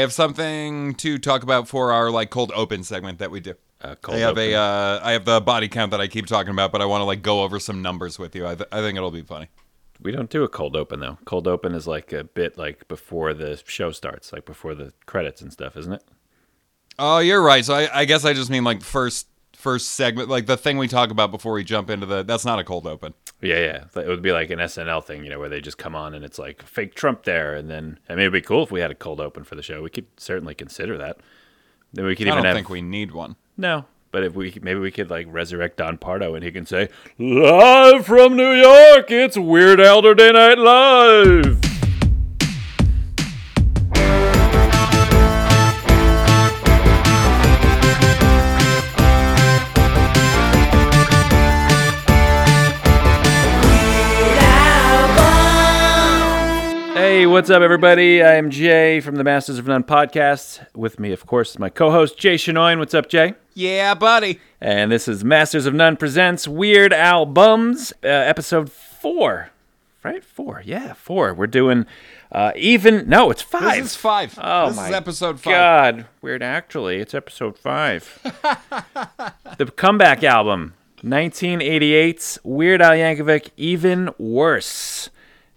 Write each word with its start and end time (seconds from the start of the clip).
I 0.00 0.02
have 0.02 0.14
something 0.14 0.94
to 0.94 1.18
talk 1.18 1.42
about 1.42 1.68
for 1.68 1.92
our 1.92 2.10
like 2.10 2.30
cold 2.30 2.52
open 2.54 2.84
segment 2.84 3.18
that 3.18 3.30
we 3.30 3.40
do. 3.40 3.52
Uh, 3.82 3.96
cold 3.96 4.16
I 4.16 4.20
have 4.20 4.30
open. 4.30 4.44
a 4.44 4.54
uh, 4.54 5.00
I 5.02 5.12
have 5.12 5.26
the 5.26 5.42
body 5.42 5.68
count 5.68 5.90
that 5.90 6.00
I 6.00 6.08
keep 6.08 6.24
talking 6.24 6.52
about, 6.52 6.72
but 6.72 6.80
I 6.80 6.86
want 6.86 7.02
to 7.02 7.04
like 7.04 7.20
go 7.20 7.42
over 7.42 7.60
some 7.60 7.82
numbers 7.82 8.18
with 8.18 8.34
you. 8.34 8.46
I, 8.46 8.54
th- 8.54 8.68
I 8.72 8.80
think 8.80 8.96
it'll 8.96 9.10
be 9.10 9.20
funny. 9.20 9.48
We 10.00 10.10
don't 10.10 10.30
do 10.30 10.42
a 10.42 10.48
cold 10.48 10.74
open 10.74 11.00
though. 11.00 11.18
Cold 11.26 11.46
open 11.46 11.74
is 11.74 11.86
like 11.86 12.14
a 12.14 12.24
bit 12.24 12.56
like 12.56 12.88
before 12.88 13.34
the 13.34 13.62
show 13.66 13.90
starts, 13.90 14.32
like 14.32 14.46
before 14.46 14.74
the 14.74 14.94
credits 15.04 15.42
and 15.42 15.52
stuff, 15.52 15.76
isn't 15.76 15.92
it? 15.92 16.04
Oh, 16.98 17.18
you're 17.18 17.42
right. 17.42 17.62
So 17.62 17.74
I, 17.74 18.00
I 18.00 18.04
guess 18.06 18.24
I 18.24 18.32
just 18.32 18.48
mean 18.48 18.64
like 18.64 18.80
first 18.80 19.26
first 19.52 19.90
segment, 19.90 20.30
like 20.30 20.46
the 20.46 20.56
thing 20.56 20.78
we 20.78 20.88
talk 20.88 21.10
about 21.10 21.30
before 21.30 21.52
we 21.52 21.62
jump 21.62 21.90
into 21.90 22.06
the. 22.06 22.22
That's 22.22 22.46
not 22.46 22.58
a 22.58 22.64
cold 22.64 22.86
open. 22.86 23.12
Yeah, 23.42 23.58
yeah. 23.94 24.00
It 24.02 24.08
would 24.08 24.22
be 24.22 24.32
like 24.32 24.50
an 24.50 24.58
SNL 24.58 25.02
thing, 25.04 25.24
you 25.24 25.30
know, 25.30 25.38
where 25.38 25.48
they 25.48 25.60
just 25.60 25.78
come 25.78 25.94
on 25.94 26.14
and 26.14 26.24
it's 26.24 26.38
like 26.38 26.62
fake 26.62 26.94
Trump 26.94 27.22
there, 27.24 27.54
and 27.54 27.70
then 27.70 27.98
I 28.08 28.12
mean, 28.12 28.20
it'd 28.20 28.32
be 28.32 28.40
cool 28.42 28.62
if 28.62 28.70
we 28.70 28.80
had 28.80 28.90
a 28.90 28.94
cold 28.94 29.20
open 29.20 29.44
for 29.44 29.54
the 29.54 29.62
show. 29.62 29.82
We 29.82 29.90
could 29.90 30.06
certainly 30.16 30.54
consider 30.54 30.98
that. 30.98 31.18
Then 31.92 32.04
we 32.04 32.14
could 32.14 32.26
I 32.26 32.30
even 32.30 32.38
don't 32.42 32.46
have 32.46 32.56
think 32.56 32.68
we 32.68 32.82
need 32.82 33.12
one. 33.12 33.36
no, 33.56 33.86
but 34.12 34.24
if 34.24 34.34
we 34.34 34.56
maybe 34.62 34.78
we 34.80 34.90
could 34.90 35.08
like 35.10 35.26
resurrect 35.30 35.78
Don 35.78 35.96
Pardo 35.98 36.34
and 36.34 36.44
he 36.44 36.52
can 36.52 36.66
say 36.66 36.88
live 37.18 38.06
from 38.06 38.36
New 38.36 38.52
York, 38.52 39.10
it's 39.10 39.36
Weird 39.38 39.80
Elder 39.80 40.14
Day 40.14 40.32
Night 40.32 40.58
Live. 40.58 41.69
What's 57.40 57.48
up, 57.48 57.62
everybody? 57.62 58.22
I 58.22 58.34
am 58.34 58.50
Jay 58.50 59.00
from 59.00 59.16
the 59.16 59.24
Masters 59.24 59.58
of 59.58 59.66
None 59.66 59.82
podcast. 59.82 60.62
With 60.76 61.00
me, 61.00 61.10
of 61.10 61.24
course, 61.24 61.52
is 61.52 61.58
my 61.58 61.70
co-host 61.70 62.18
Jay 62.18 62.34
Shinoyne. 62.34 62.78
What's 62.78 62.92
up, 62.92 63.08
Jay? 63.08 63.32
Yeah, 63.54 63.94
buddy. 63.94 64.38
And 64.60 64.92
this 64.92 65.08
is 65.08 65.24
Masters 65.24 65.64
of 65.64 65.72
None 65.72 65.96
presents 65.96 66.46
Weird 66.46 66.92
Albums, 66.92 67.94
uh, 68.04 68.08
episode 68.08 68.70
four. 68.70 69.48
Right, 70.04 70.22
four. 70.22 70.62
Yeah, 70.66 70.92
four. 70.92 71.32
We're 71.32 71.46
doing 71.46 71.86
uh, 72.30 72.52
even. 72.56 73.08
No, 73.08 73.30
it's 73.30 73.40
five. 73.40 73.84
This 73.84 73.92
is 73.92 73.96
five. 73.96 74.38
Oh 74.38 74.66
this 74.68 74.76
my 74.76 74.88
is 74.88 74.94
episode 74.94 75.40
five. 75.40 75.54
God, 75.54 76.06
weird. 76.20 76.42
Actually, 76.42 76.98
it's 76.98 77.14
episode 77.14 77.56
five. 77.56 78.20
the 79.56 79.64
comeback 79.76 80.22
album, 80.22 80.74
1988's 81.02 82.38
Weird 82.44 82.82
Al 82.82 82.92
Yankovic, 82.92 83.48
even 83.56 84.10
worse. 84.18 85.08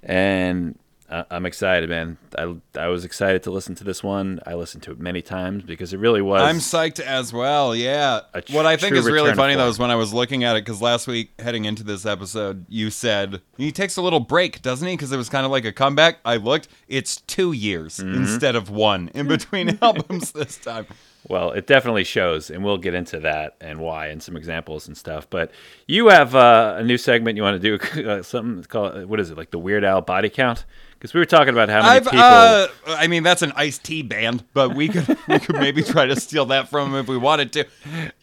And 0.02 0.78
uh, 1.14 1.24
I'm 1.30 1.46
excited, 1.46 1.90
man. 1.90 2.18
I 2.38 2.56
I 2.76 2.88
was 2.88 3.06
excited 3.06 3.44
to 3.44 3.52
listen 3.52 3.76
to 3.76 3.84
this 3.84 4.02
one. 4.04 4.40
I 4.46 4.56
listened 4.56 4.84
to 4.84 4.92
it 4.92 5.00
many 5.00 5.22
times 5.22 5.64
because 5.64 5.94
it 5.94 5.98
really 6.00 6.22
was. 6.22 6.42
I'm 6.42 6.58
psyched 6.58 7.00
as 7.00 7.32
well. 7.32 7.76
Yeah. 7.76 8.22
Tr- 8.46 8.54
what 8.56 8.66
I 8.66 8.78
think 8.78 8.96
is 8.96 9.06
really 9.06 9.34
funny 9.36 9.56
though 9.56 9.68
is 9.70 9.78
when 9.78 9.92
I 9.92 9.96
was 9.96 10.14
looking 10.14 10.44
at 10.44 10.56
it 10.56 10.66
because 10.66 10.82
last 10.82 11.08
week 11.08 11.32
heading 11.40 11.66
into 11.66 11.84
this 11.84 12.06
episode, 12.06 12.66
you 12.68 12.90
said 12.90 13.42
he 13.58 13.72
takes 13.72 13.96
a 13.98 14.02
little 14.02 14.20
break, 14.20 14.62
doesn't 14.62 14.88
he? 14.88 14.96
Because 14.96 15.12
it 15.12 15.18
was 15.18 15.30
kind 15.30 15.46
of 15.46 15.52
like 15.52 15.66
a 15.66 15.72
comeback. 15.72 16.18
I 16.26 16.38
looked; 16.38 16.68
it's 16.88 17.22
two 17.22 17.52
years 17.52 17.98
Mm-hmm. 17.98 18.16
instead 18.24 18.56
of 18.56 18.70
one 18.72 19.10
in 19.14 19.28
between 19.28 19.78
albums 19.82 20.32
this 20.32 20.58
time. 20.58 20.88
Well, 21.30 21.52
it 21.52 21.68
definitely 21.68 22.04
shows, 22.04 22.50
and 22.50 22.66
we'll 22.66 22.78
get 22.78 22.94
into 22.94 23.20
that 23.22 23.56
and 23.62 23.80
why 23.80 24.08
and 24.08 24.22
some 24.22 24.36
examples 24.36 24.88
and 24.88 24.98
stuff. 24.98 25.26
But 25.30 25.52
you 25.88 26.10
have 26.10 26.36
uh, 26.36 26.76
a 26.80 26.84
new 26.84 26.98
segment 26.98 27.38
you 27.38 27.44
want 27.44 27.62
to 27.62 27.78
do, 27.78 28.10
uh, 28.10 28.22
something 28.24 28.64
called 28.66 29.06
what 29.06 29.20
is 29.20 29.30
it 29.30 29.38
like 29.38 29.52
the 29.52 29.60
Weird 29.60 29.84
Al 29.86 30.02
body 30.02 30.30
count? 30.30 30.66
Because 31.04 31.14
we 31.16 31.20
were 31.20 31.26
talking 31.26 31.50
about 31.50 31.68
how 31.68 31.82
many 31.82 31.98
I've, 31.98 32.04
people. 32.06 32.20
uh, 32.22 32.68
I 32.88 33.08
mean, 33.08 33.24
that's 33.24 33.42
an 33.42 33.52
Ice-T 33.58 34.04
band, 34.04 34.46
but 34.54 34.74
we 34.74 34.88
could 34.88 35.06
we 35.28 35.38
could 35.38 35.58
maybe 35.58 35.84
try 35.84 36.06
to 36.06 36.18
steal 36.18 36.46
that 36.46 36.70
from 36.70 36.94
them 36.94 37.02
if 37.02 37.10
we 37.10 37.18
wanted 37.18 37.52
to. 37.52 37.66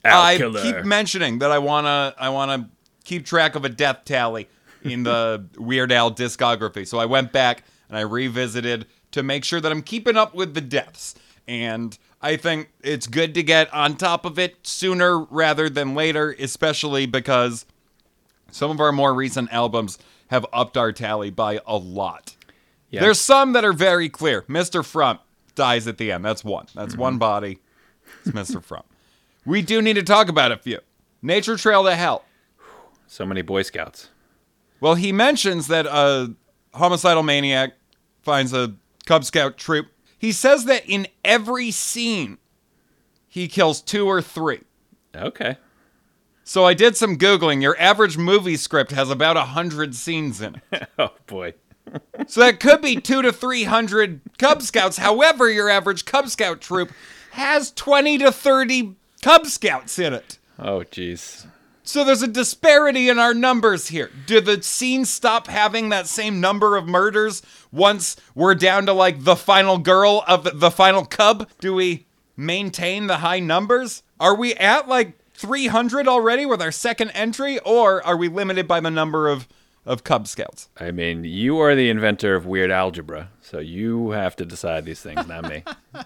I 0.02 0.38
keep 0.38 0.86
mentioning 0.86 1.40
that 1.40 1.52
I 1.52 1.58
wanna 1.58 2.14
I 2.18 2.30
wanna 2.30 2.70
keep 3.04 3.26
track 3.26 3.54
of 3.54 3.66
a 3.66 3.68
death 3.68 4.06
tally 4.06 4.48
in 4.82 5.02
the 5.02 5.44
Weird 5.58 5.92
Al 5.92 6.10
discography. 6.10 6.88
So 6.88 6.96
I 6.96 7.04
went 7.04 7.32
back 7.32 7.64
and 7.90 7.98
I 7.98 8.00
revisited 8.00 8.86
to 9.10 9.22
make 9.22 9.44
sure 9.44 9.60
that 9.60 9.70
I'm 9.70 9.82
keeping 9.82 10.16
up 10.16 10.34
with 10.34 10.54
the 10.54 10.62
deaths. 10.62 11.14
And 11.46 11.98
I 12.22 12.36
think 12.36 12.70
it's 12.82 13.06
good 13.06 13.34
to 13.34 13.42
get 13.42 13.70
on 13.74 13.98
top 13.98 14.24
of 14.24 14.38
it 14.38 14.66
sooner 14.66 15.18
rather 15.24 15.68
than 15.68 15.94
later, 15.94 16.34
especially 16.38 17.04
because 17.04 17.66
some 18.50 18.70
of 18.70 18.80
our 18.80 18.90
more 18.90 19.12
recent 19.12 19.52
albums 19.52 19.98
have 20.28 20.46
upped 20.50 20.78
our 20.78 20.92
tally 20.92 21.28
by 21.28 21.60
a 21.66 21.76
lot. 21.76 22.36
There's 22.98 23.20
some 23.20 23.52
that 23.52 23.64
are 23.64 23.72
very 23.72 24.08
clear. 24.08 24.42
Mr. 24.42 24.84
Frump 24.84 25.20
dies 25.54 25.86
at 25.86 25.98
the 25.98 26.10
end. 26.10 26.24
That's 26.24 26.42
one. 26.42 26.66
That's 26.74 26.92
mm-hmm. 26.92 27.02
one 27.02 27.18
body. 27.18 27.60
It's 28.24 28.30
Mr. 28.30 28.62
Frump. 28.64 28.86
We 29.46 29.62
do 29.62 29.80
need 29.80 29.94
to 29.94 30.02
talk 30.02 30.28
about 30.28 30.52
a 30.52 30.56
few. 30.56 30.80
Nature 31.22 31.56
Trail 31.56 31.84
to 31.84 31.94
Hell. 31.94 32.24
so 33.06 33.24
many 33.24 33.42
Boy 33.42 33.62
Scouts. 33.62 34.08
Well, 34.80 34.94
he 34.94 35.12
mentions 35.12 35.68
that 35.68 35.86
a 35.86 36.34
homicidal 36.74 37.22
maniac 37.22 37.74
finds 38.22 38.52
a 38.52 38.74
Cub 39.06 39.24
Scout 39.24 39.56
troop. 39.56 39.88
He 40.18 40.32
says 40.32 40.64
that 40.66 40.84
in 40.86 41.06
every 41.24 41.70
scene, 41.70 42.38
he 43.28 43.48
kills 43.48 43.80
two 43.80 44.06
or 44.06 44.20
three. 44.20 44.62
Okay. 45.14 45.56
So 46.44 46.64
I 46.64 46.74
did 46.74 46.96
some 46.96 47.16
Googling. 47.16 47.62
Your 47.62 47.78
average 47.78 48.18
movie 48.18 48.56
script 48.56 48.90
has 48.90 49.10
about 49.10 49.36
a 49.36 49.40
100 49.40 49.94
scenes 49.94 50.40
in 50.40 50.60
it. 50.72 50.88
Oh 50.98 51.12
boy. 51.26 51.54
So 52.26 52.42
that 52.42 52.60
could 52.60 52.80
be 52.80 52.96
two 52.96 53.22
to 53.22 53.32
three 53.32 53.64
hundred 53.64 54.20
Cub 54.38 54.62
Scouts. 54.62 54.98
However, 54.98 55.50
your 55.50 55.68
average 55.68 56.04
Cub 56.04 56.28
Scout 56.28 56.60
troop 56.60 56.92
has 57.32 57.72
twenty 57.72 58.18
to 58.18 58.30
thirty 58.30 58.94
Cub 59.22 59.46
Scouts 59.46 59.98
in 59.98 60.12
it. 60.12 60.38
Oh 60.58 60.80
jeez. 60.80 61.46
So 61.82 62.04
there's 62.04 62.22
a 62.22 62.28
disparity 62.28 63.08
in 63.08 63.18
our 63.18 63.34
numbers 63.34 63.88
here. 63.88 64.10
Do 64.26 64.40
the 64.40 64.62
scenes 64.62 65.10
stop 65.10 65.48
having 65.48 65.88
that 65.88 66.06
same 66.06 66.40
number 66.40 66.76
of 66.76 66.86
murders 66.86 67.42
once 67.72 68.14
we're 68.34 68.54
down 68.54 68.86
to 68.86 68.92
like 68.92 69.24
the 69.24 69.34
final 69.34 69.78
girl 69.78 70.22
of 70.28 70.44
the, 70.44 70.50
the 70.50 70.70
final 70.70 71.04
cub? 71.04 71.48
Do 71.58 71.74
we 71.74 72.06
maintain 72.36 73.08
the 73.08 73.18
high 73.18 73.40
numbers? 73.40 74.04
Are 74.20 74.36
we 74.36 74.54
at 74.54 74.86
like 74.86 75.14
300 75.34 76.06
already 76.06 76.44
with 76.44 76.60
our 76.60 76.70
second 76.70 77.10
entry, 77.10 77.58
or 77.60 78.04
are 78.06 78.16
we 78.16 78.28
limited 78.28 78.68
by 78.68 78.78
the 78.78 78.90
number 78.90 79.26
of, 79.26 79.48
of 79.90 80.04
Cub 80.04 80.28
Scouts? 80.28 80.68
I 80.78 80.92
mean, 80.92 81.24
you 81.24 81.58
are 81.58 81.74
the 81.74 81.90
inventor 81.90 82.36
of 82.36 82.46
weird 82.46 82.70
algebra, 82.70 83.30
so 83.42 83.58
you 83.58 84.10
have 84.10 84.36
to 84.36 84.46
decide 84.46 84.84
these 84.84 85.00
things, 85.00 85.26
not 85.26 85.44
me. 85.48 85.64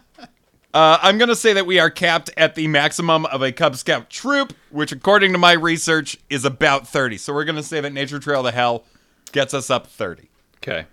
Uh, 0.72 0.98
I'm 1.02 1.18
going 1.18 1.28
to 1.28 1.36
say 1.36 1.52
that 1.52 1.66
we 1.66 1.78
are 1.78 1.88
capped 1.88 2.30
at 2.36 2.56
the 2.56 2.66
maximum 2.66 3.26
of 3.26 3.42
a 3.42 3.52
Cub 3.52 3.76
Scout 3.76 4.10
troop, 4.10 4.52
which, 4.70 4.90
according 4.90 5.30
to 5.30 5.38
my 5.38 5.52
research, 5.52 6.18
is 6.28 6.44
about 6.44 6.88
30. 6.88 7.16
So 7.16 7.32
we're 7.32 7.44
going 7.44 7.54
to 7.54 7.62
say 7.62 7.80
that 7.80 7.92
Nature 7.92 8.18
Trail 8.18 8.42
to 8.42 8.50
Hell 8.50 8.84
gets 9.30 9.54
us 9.54 9.70
up 9.70 9.86
30. 9.86 10.28
Okay. 10.56 10.86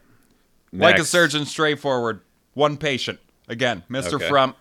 Like 0.72 1.00
a 1.00 1.04
surgeon, 1.04 1.46
straightforward. 1.46 2.22
One 2.54 2.78
patient. 2.78 3.22
Again, 3.48 3.82
Mr. 3.90 4.14
Okay. 4.14 4.30
Frump. 4.30 4.56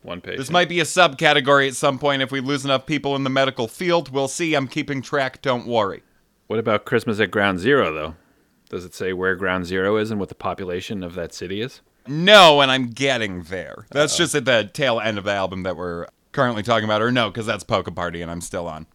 One 0.00 0.22
page. 0.22 0.38
This 0.38 0.48
might 0.48 0.70
be 0.70 0.80
a 0.80 0.84
subcategory 0.84 1.68
at 1.68 1.74
some 1.74 1.98
point 1.98 2.22
if 2.22 2.32
we 2.32 2.40
lose 2.40 2.64
enough 2.64 2.86
people 2.86 3.14
in 3.16 3.24
the 3.24 3.28
medical 3.28 3.68
field. 3.68 4.08
We'll 4.08 4.28
see. 4.28 4.54
I'm 4.54 4.66
keeping 4.66 5.02
track. 5.02 5.42
Don't 5.42 5.66
worry. 5.66 6.02
What 6.46 6.58
about 6.58 6.84
Christmas 6.84 7.20
at 7.20 7.30
Ground 7.30 7.58
Zero, 7.58 7.92
though? 7.92 8.14
Does 8.68 8.84
it 8.84 8.94
say 8.94 9.12
where 9.12 9.36
Ground 9.36 9.66
Zero 9.66 9.96
is 9.96 10.10
and 10.10 10.18
what 10.20 10.28
the 10.28 10.34
population 10.34 11.02
of 11.02 11.14
that 11.14 11.32
city 11.32 11.60
is? 11.60 11.80
No, 12.06 12.60
and 12.60 12.70
I'm 12.70 12.90
getting 12.90 13.44
there. 13.44 13.86
That's 13.90 14.16
just 14.16 14.34
at 14.34 14.44
the 14.44 14.68
tail 14.72 15.00
end 15.00 15.16
of 15.16 15.24
the 15.24 15.32
album 15.32 15.62
that 15.62 15.76
we're 15.76 16.06
currently 16.32 16.62
talking 16.62 16.84
about. 16.84 17.00
Or 17.00 17.10
no, 17.10 17.30
because 17.30 17.46
that's 17.46 17.64
Polka 17.64 17.92
Party 17.92 18.20
and 18.20 18.30
I'm 18.30 18.40
still 18.40 18.66
on. 18.66 18.86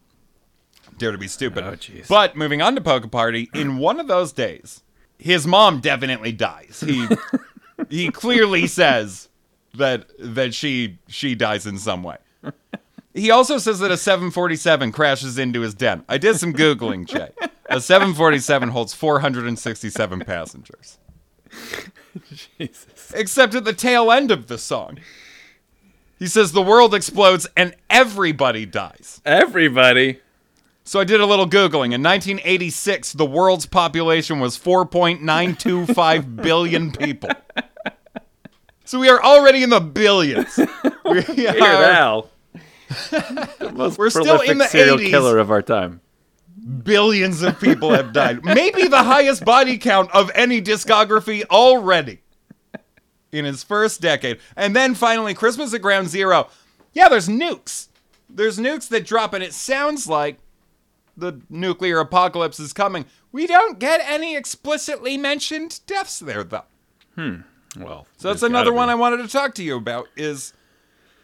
Dare 0.97 1.11
to 1.11 1.17
be 1.17 1.27
stupid. 1.27 1.63
Oh, 1.63 1.71
jeez. 1.71 2.07
But 2.07 2.35
moving 2.35 2.61
on 2.61 2.75
to 2.75 2.81
Polka 2.81 3.07
Party, 3.07 3.49
in 3.53 3.77
one 3.77 3.99
of 3.99 4.07
those 4.07 4.31
days, 4.31 4.83
his 5.17 5.47
mom 5.47 5.79
definitely 5.79 6.33
dies. 6.33 6.83
He 6.85 7.07
he 7.89 8.11
clearly 8.11 8.67
says 8.67 9.29
that 9.75 10.07
that 10.19 10.53
she 10.53 10.99
she 11.07 11.35
dies 11.35 11.65
in 11.65 11.77
some 11.77 12.03
way. 12.03 12.17
He 13.19 13.31
also 13.31 13.57
says 13.57 13.79
that 13.79 13.91
a 13.91 13.97
747 13.97 14.91
crashes 14.91 15.37
into 15.37 15.61
his 15.61 15.73
den. 15.73 16.03
I 16.07 16.17
did 16.17 16.37
some 16.37 16.53
googling, 16.53 17.05
Jay. 17.05 17.31
A 17.69 17.81
747 17.81 18.69
holds 18.69 18.93
467 18.93 20.21
passengers 20.21 20.97
Jesus. 22.57 23.11
except 23.13 23.55
at 23.55 23.65
the 23.65 23.73
tail 23.73 24.11
end 24.11 24.31
of 24.31 24.47
the 24.47 24.57
song. 24.57 24.99
He 26.17 26.27
says 26.27 26.51
the 26.51 26.61
world 26.61 26.93
explodes 26.93 27.47
and 27.55 27.75
everybody 27.89 28.65
dies. 28.65 29.21
Everybody. 29.25 30.19
So 30.83 30.99
I 30.99 31.03
did 31.03 31.21
a 31.21 31.25
little 31.25 31.47
Googling. 31.47 31.93
In 31.93 32.01
1986, 32.01 33.13
the 33.13 33.25
world's 33.25 33.67
population 33.67 34.39
was 34.39 34.57
4.925 34.57 36.35
billion 36.41 36.91
people. 36.91 37.29
So 38.85 38.99
we 38.99 39.07
are 39.07 39.21
already 39.21 39.61
in 39.61 39.69
the 39.69 39.81
billions. 39.81 40.59
We 41.09 41.23
Weird 41.23 41.59
are 41.59 41.83
Al. 41.85 42.29
most 43.73 43.97
We're 43.97 44.09
still 44.09 44.41
in 44.41 44.57
the 44.57 44.65
serial 44.67 44.97
80s. 44.97 45.09
killer 45.09 45.37
of 45.37 45.51
our 45.51 45.61
time. 45.61 46.01
billions 46.83 47.41
of 47.41 47.59
people 47.59 47.91
have 47.91 48.13
died. 48.13 48.43
Maybe 48.43 48.87
the 48.87 49.03
highest 49.03 49.45
body 49.45 49.77
count 49.77 50.11
of 50.11 50.31
any 50.35 50.61
discography 50.61 51.43
already. 51.45 52.19
in 53.31 53.45
his 53.45 53.63
first 53.63 54.01
decade. 54.01 54.39
And 54.55 54.75
then 54.75 54.95
finally, 54.95 55.33
Christmas 55.33 55.73
at 55.73 55.81
Ground 55.81 56.07
Zero. 56.09 56.49
Yeah, 56.93 57.09
there's 57.09 57.27
nukes. 57.29 57.87
There's 58.29 58.57
nukes 58.59 58.87
that 58.89 59.05
drop, 59.05 59.33
and 59.33 59.43
it 59.43 59.53
sounds 59.53 60.07
like 60.07 60.39
the 61.15 61.41
nuclear 61.49 61.99
apocalypse 61.99 62.59
is 62.59 62.73
coming. 62.73 63.05
We 63.31 63.45
don't 63.45 63.77
get 63.77 64.01
any 64.03 64.35
explicitly 64.35 65.17
mentioned 65.17 65.81
deaths 65.85 66.19
there, 66.19 66.43
though. 66.43 66.63
Hmm. 67.15 67.35
Well, 67.77 68.07
So 68.17 68.29
that's 68.29 68.41
another 68.41 68.73
one 68.73 68.89
I 68.89 68.95
wanted 68.95 69.17
to 69.17 69.27
talk 69.27 69.53
to 69.55 69.63
you 69.63 69.77
about 69.77 70.07
is 70.17 70.53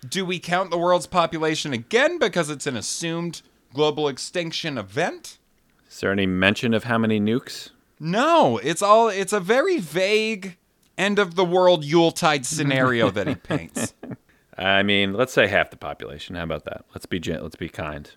do 0.10 0.25
we 0.25 0.40
count 0.40 0.72
the 0.72 0.78
world's 0.78 1.07
population 1.07 1.74
again 1.74 2.18
because 2.19 2.50
it's 2.50 2.68
an 2.68 2.75
assumed 2.75 3.42
global 3.74 4.07
extinction 4.07 4.78
event? 4.78 5.38
Is 5.90 6.00
there 6.00 6.12
any 6.12 6.25
mention 6.25 6.74
of 6.74 6.86
how 6.86 6.98
many 6.98 7.19
nukes? 7.19 7.69
No, 8.00 8.57
it's 8.57 8.81
all 8.81 9.07
it's 9.07 9.34
a 9.34 9.40
very 9.40 9.80
vague 9.80 10.57
end 10.98 11.19
of 11.19 11.36
the 11.36 11.46
world 11.46 11.86
Yuletide 11.86 12.46
scenario 12.46 13.10
that 13.12 13.28
he 13.28 13.36
paints. 13.54 13.94
I 14.57 14.84
mean, 14.84 15.13
let's 15.13 15.34
say 15.34 15.48
half 15.48 15.69
the 15.69 15.78
population. 15.78 16.36
How 16.36 16.44
about 16.44 16.66
that? 16.66 16.86
Let's 16.94 17.06
be 17.06 17.19
gen- 17.19 17.42
let's 17.44 17.56
be 17.56 17.69
kind. 17.69 18.10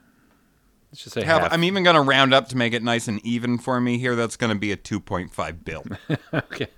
Let's 0.91 1.03
just 1.05 1.15
say 1.15 1.25
Have- 1.25 1.43
half. 1.43 1.53
I'm 1.53 1.65
even 1.65 1.85
going 1.85 1.97
to 1.97 2.03
round 2.03 2.33
up 2.33 2.49
to 2.49 2.57
make 2.57 2.73
it 2.73 2.83
nice 2.83 3.09
and 3.09 3.25
even 3.25 3.59
for 3.59 3.81
me 3.81 3.99
here. 3.99 4.17
That's 4.17 4.37
going 4.37 4.53
to 4.53 4.59
be 4.59 4.73
a 4.73 4.77
2.5 4.77 5.65
bill. 5.65 5.85
okay. 6.35 6.69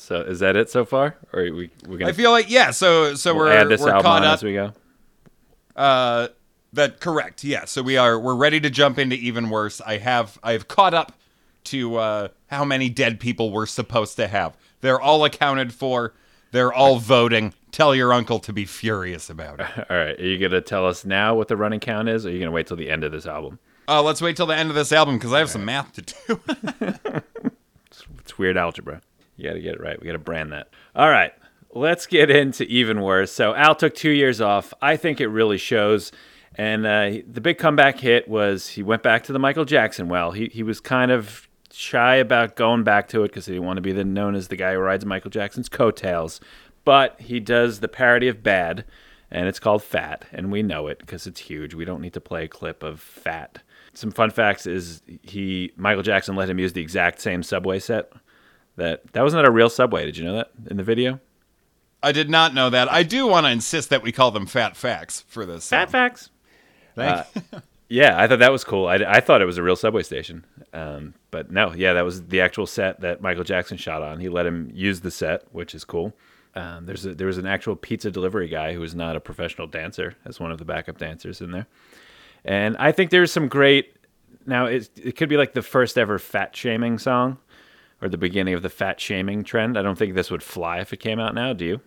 So 0.00 0.20
is 0.20 0.40
that 0.40 0.56
it 0.56 0.70
so 0.70 0.84
far, 0.84 1.16
or 1.32 1.40
are 1.40 1.52
we 1.52 1.70
we're 1.86 1.98
gonna 1.98 2.10
I 2.10 2.12
feel 2.12 2.30
like 2.30 2.50
yeah, 2.50 2.70
so 2.70 3.14
so 3.14 3.34
we'll 3.34 3.44
we're 3.44 3.52
add 3.52 3.68
this 3.68 3.80
we're 3.80 3.90
album 3.90 4.02
caught 4.02 4.22
on 4.22 4.28
up. 4.28 4.34
as 4.34 4.42
we 4.42 4.54
go? 4.54 4.72
Uh, 5.76 6.28
that 6.72 7.00
correct. 7.00 7.44
Yeah. 7.44 7.64
So 7.66 7.82
we 7.82 7.96
are 7.96 8.18
we're 8.18 8.34
ready 8.34 8.60
to 8.60 8.70
jump 8.70 8.98
into 8.98 9.16
even 9.16 9.50
worse. 9.50 9.80
I 9.80 9.98
have 9.98 10.38
I've 10.42 10.68
caught 10.68 10.94
up 10.94 11.12
to 11.64 11.96
uh, 11.96 12.28
how 12.46 12.64
many 12.64 12.88
dead 12.88 13.20
people 13.20 13.50
we're 13.50 13.66
supposed 13.66 14.16
to 14.16 14.26
have. 14.28 14.56
They're 14.80 15.00
all 15.00 15.24
accounted 15.24 15.72
for. 15.72 16.14
They're 16.52 16.72
all 16.72 16.98
voting. 16.98 17.54
Tell 17.70 17.94
your 17.94 18.12
uncle 18.12 18.40
to 18.40 18.52
be 18.52 18.64
furious 18.64 19.30
about 19.30 19.60
it. 19.60 19.66
All 19.90 19.96
right. 19.96 20.18
Are 20.18 20.24
you 20.24 20.38
gonna 20.38 20.60
tell 20.60 20.84
us 20.86 21.04
now 21.04 21.36
what 21.36 21.46
the 21.46 21.56
running 21.56 21.78
count 21.78 22.08
is, 22.08 22.26
or 22.26 22.30
are 22.30 22.32
you 22.32 22.40
gonna 22.40 22.50
wait 22.50 22.66
till 22.66 22.76
the 22.76 22.90
end 22.90 23.04
of 23.04 23.12
this 23.12 23.26
album? 23.26 23.60
Uh, 23.86 24.02
let's 24.02 24.20
wait 24.20 24.36
till 24.36 24.46
the 24.46 24.56
end 24.56 24.70
of 24.70 24.74
this 24.74 24.90
album 24.90 25.18
because 25.18 25.32
I 25.32 25.38
have 25.38 25.50
some 25.50 25.64
math 25.64 25.92
to 25.92 26.02
do. 26.02 26.40
It's 28.30 28.38
weird 28.38 28.56
algebra. 28.56 29.02
You 29.40 29.48
got 29.48 29.54
to 29.54 29.60
get 29.60 29.74
it 29.74 29.80
right. 29.80 29.98
We 30.00 30.06
got 30.06 30.12
to 30.12 30.18
brand 30.18 30.52
that. 30.52 30.68
All 30.94 31.08
right. 31.08 31.32
Let's 31.72 32.06
get 32.06 32.30
into 32.30 32.64
even 32.64 33.00
worse. 33.00 33.32
So 33.32 33.54
Al 33.54 33.74
took 33.74 33.94
two 33.94 34.10
years 34.10 34.40
off. 34.40 34.74
I 34.82 34.96
think 34.96 35.20
it 35.20 35.28
really 35.28 35.58
shows. 35.58 36.12
And 36.56 36.84
uh, 36.84 37.22
the 37.26 37.40
big 37.40 37.58
comeback 37.58 38.00
hit 38.00 38.28
was 38.28 38.68
he 38.68 38.82
went 38.82 39.02
back 39.02 39.22
to 39.24 39.32
the 39.32 39.38
Michael 39.38 39.64
Jackson 39.64 40.08
well. 40.08 40.32
He, 40.32 40.46
he 40.46 40.62
was 40.62 40.80
kind 40.80 41.10
of 41.10 41.48
shy 41.72 42.16
about 42.16 42.56
going 42.56 42.82
back 42.82 43.08
to 43.08 43.22
it 43.22 43.28
because 43.28 43.46
he 43.46 43.52
didn't 43.52 43.66
want 43.66 43.76
to 43.76 43.82
be 43.82 43.92
the, 43.92 44.04
known 44.04 44.34
as 44.34 44.48
the 44.48 44.56
guy 44.56 44.72
who 44.72 44.78
rides 44.78 45.06
Michael 45.06 45.30
Jackson's 45.30 45.68
coattails. 45.68 46.40
But 46.84 47.20
he 47.20 47.40
does 47.40 47.80
the 47.80 47.88
parody 47.88 48.28
of 48.28 48.42
Bad, 48.42 48.84
and 49.30 49.46
it's 49.46 49.60
called 49.60 49.82
Fat, 49.82 50.26
and 50.32 50.50
we 50.50 50.62
know 50.62 50.88
it 50.88 50.98
because 50.98 51.26
it's 51.26 51.40
huge. 51.40 51.74
We 51.74 51.84
don't 51.84 52.00
need 52.00 52.14
to 52.14 52.20
play 52.20 52.44
a 52.44 52.48
clip 52.48 52.82
of 52.82 53.00
Fat. 53.00 53.62
Some 53.92 54.10
fun 54.10 54.30
facts 54.30 54.66
is 54.66 55.02
he 55.22 55.72
Michael 55.76 56.02
Jackson 56.02 56.36
let 56.36 56.48
him 56.48 56.58
use 56.58 56.72
the 56.72 56.82
exact 56.82 57.20
same 57.20 57.42
subway 57.42 57.78
set. 57.78 58.12
That 58.80 59.12
that 59.12 59.22
was 59.22 59.34
not 59.34 59.46
a 59.46 59.50
real 59.50 59.68
subway. 59.68 60.06
Did 60.06 60.16
you 60.16 60.24
know 60.24 60.36
that 60.36 60.50
in 60.70 60.78
the 60.78 60.82
video? 60.82 61.20
I 62.02 62.12
did 62.12 62.30
not 62.30 62.54
know 62.54 62.70
that. 62.70 62.90
I 62.90 63.02
do 63.02 63.26
want 63.26 63.44
to 63.44 63.52
insist 63.52 63.90
that 63.90 64.02
we 64.02 64.10
call 64.10 64.30
them 64.30 64.46
fat 64.46 64.74
facts 64.74 65.22
for 65.28 65.44
this. 65.44 65.68
Fat 65.68 65.90
facts. 65.90 66.30
Thank 66.94 67.26
Yeah, 67.90 68.14
I 68.16 68.28
thought 68.28 68.38
that 68.38 68.52
was 68.52 68.62
cool. 68.62 68.86
I, 68.86 68.94
I 68.98 69.20
thought 69.20 69.42
it 69.42 69.46
was 69.46 69.58
a 69.58 69.64
real 69.64 69.74
subway 69.74 70.04
station, 70.04 70.46
um, 70.72 71.12
but 71.32 71.50
no, 71.50 71.74
yeah, 71.74 71.92
that 71.94 72.04
was 72.04 72.24
the 72.28 72.40
actual 72.40 72.64
set 72.66 73.00
that 73.00 73.20
Michael 73.20 73.42
Jackson 73.42 73.76
shot 73.76 74.00
on. 74.00 74.20
He 74.20 74.28
let 74.28 74.46
him 74.46 74.70
use 74.72 75.00
the 75.00 75.10
set, 75.10 75.42
which 75.50 75.74
is 75.74 75.84
cool. 75.84 76.14
Um, 76.54 76.86
there's 76.86 77.04
a, 77.04 77.16
there 77.16 77.26
was 77.26 77.36
an 77.36 77.46
actual 77.46 77.74
pizza 77.74 78.12
delivery 78.12 78.46
guy 78.46 78.74
who 78.74 78.80
was 78.80 78.94
not 78.94 79.16
a 79.16 79.20
professional 79.20 79.66
dancer 79.66 80.14
as 80.24 80.38
one 80.38 80.52
of 80.52 80.58
the 80.58 80.64
backup 80.64 80.98
dancers 80.98 81.40
in 81.40 81.50
there, 81.50 81.66
and 82.44 82.76
I 82.76 82.92
think 82.92 83.10
there's 83.10 83.32
some 83.32 83.48
great. 83.48 83.96
Now 84.46 84.66
it 84.66 84.88
it 84.96 85.16
could 85.16 85.28
be 85.28 85.36
like 85.36 85.54
the 85.54 85.62
first 85.62 85.98
ever 85.98 86.20
fat 86.20 86.54
shaming 86.54 86.96
song, 86.96 87.38
or 88.02 88.08
the 88.08 88.16
beginning 88.16 88.54
of 88.54 88.62
the 88.62 88.68
fat 88.70 89.00
shaming 89.00 89.44
trend. 89.44 89.76
I 89.78 89.82
don't 89.82 89.96
think 89.96 90.14
this 90.14 90.30
would 90.30 90.42
fly 90.42 90.80
if 90.80 90.92
it 90.92 90.98
came 90.98 91.20
out 91.20 91.34
now. 91.34 91.52
Do 91.52 91.64
you? 91.64 91.80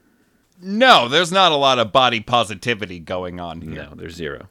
no, 0.62 1.08
there's 1.10 1.32
not 1.32 1.52
a 1.52 1.58
lot 1.58 1.80
of 1.80 1.92
body 1.92 2.20
positivity 2.20 3.00
going 3.00 3.40
on 3.40 3.62
here. 3.62 3.88
No, 3.90 3.94
there's 3.96 4.16
zero. 4.16 4.48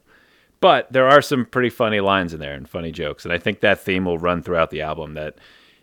But 0.59 0.91
there 0.91 1.07
are 1.07 1.21
some 1.21 1.45
pretty 1.45 1.69
funny 1.69 1.99
lines 1.99 2.33
in 2.33 2.39
there 2.39 2.53
and 2.53 2.69
funny 2.69 2.91
jokes. 2.91 3.25
And 3.25 3.33
I 3.33 3.37
think 3.37 3.59
that 3.59 3.81
theme 3.81 4.05
will 4.05 4.17
run 4.17 4.41
throughout 4.41 4.69
the 4.69 4.81
album 4.81 5.13
that 5.15 5.35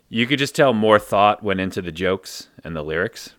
you 0.09 0.25
could 0.25 0.39
just 0.39 0.55
tell 0.55 0.73
more 0.73 0.99
thought 0.99 1.43
went 1.43 1.59
into 1.59 1.81
the 1.81 1.91
jokes 1.91 2.47
and 2.63 2.75
the 2.75 2.83
lyrics, 2.83 3.33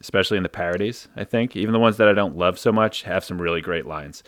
especially 0.00 0.36
in 0.36 0.42
the 0.42 0.48
parodies, 0.48 1.08
I 1.14 1.24
think. 1.24 1.56
Even 1.56 1.72
the 1.72 1.78
ones 1.78 1.96
that 1.98 2.08
I 2.08 2.12
don't 2.12 2.36
love 2.36 2.58
so 2.58 2.72
much 2.72 3.02
have 3.02 3.24
some 3.24 3.40
really 3.40 3.60
great 3.60 3.86
lines. 3.86 4.22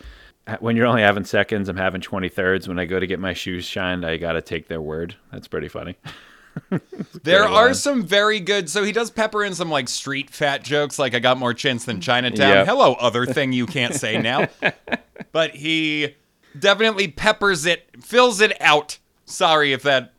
When 0.59 0.75
you're 0.75 0.85
only 0.85 1.01
having 1.01 1.25
seconds, 1.25 1.67
I'm 1.69 1.77
having 1.77 2.01
20 2.01 2.29
thirds. 2.29 2.67
When 2.67 2.79
I 2.79 2.85
go 2.85 2.99
to 2.99 3.07
get 3.07 3.19
my 3.19 3.33
shoes 3.33 3.65
shined, 3.65 4.05
I 4.05 4.17
got 4.17 4.33
to 4.33 4.41
take 4.41 4.67
their 4.67 4.81
word. 4.81 5.15
That's 5.31 5.47
pretty 5.47 5.69
funny. 5.69 5.97
There 7.23 7.43
are 7.43 7.67
line. 7.67 7.73
some 7.73 8.03
very 8.03 8.39
good. 8.39 8.69
So 8.69 8.83
he 8.83 8.91
does 8.91 9.09
pepper 9.09 9.43
in 9.43 9.53
some 9.53 9.69
like 9.69 9.87
street 9.87 10.29
fat 10.29 10.63
jokes, 10.63 10.99
like 10.99 11.13
I 11.15 11.19
got 11.19 11.37
more 11.37 11.53
chins 11.53 11.85
than 11.85 12.01
Chinatown. 12.01 12.49
Yep. 12.49 12.67
Hello, 12.67 12.93
other 12.95 13.25
thing 13.25 13.53
you 13.53 13.65
can't 13.65 13.93
say 13.93 14.19
now. 14.21 14.47
but 15.31 15.51
he 15.51 16.15
definitely 16.57 17.07
peppers 17.07 17.65
it, 17.65 18.03
fills 18.03 18.41
it 18.41 18.59
out. 18.61 18.97
Sorry 19.25 19.71
if 19.71 19.83
that 19.83 20.13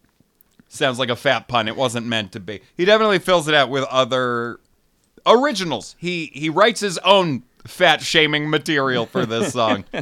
sounds 0.68 0.98
like 0.98 1.10
a 1.10 1.16
fat 1.16 1.46
pun. 1.46 1.68
It 1.68 1.76
wasn't 1.76 2.06
meant 2.06 2.32
to 2.32 2.40
be. 2.40 2.62
He 2.76 2.84
definitely 2.84 3.18
fills 3.18 3.48
it 3.48 3.54
out 3.54 3.68
with 3.68 3.84
other 3.84 4.60
originals. 5.26 5.96
He 5.98 6.30
he 6.32 6.48
writes 6.48 6.80
his 6.80 6.98
own 6.98 7.42
fat 7.66 8.02
shaming 8.02 8.48
material 8.50 9.06
for 9.06 9.26
this 9.26 9.52
song. 9.52 9.84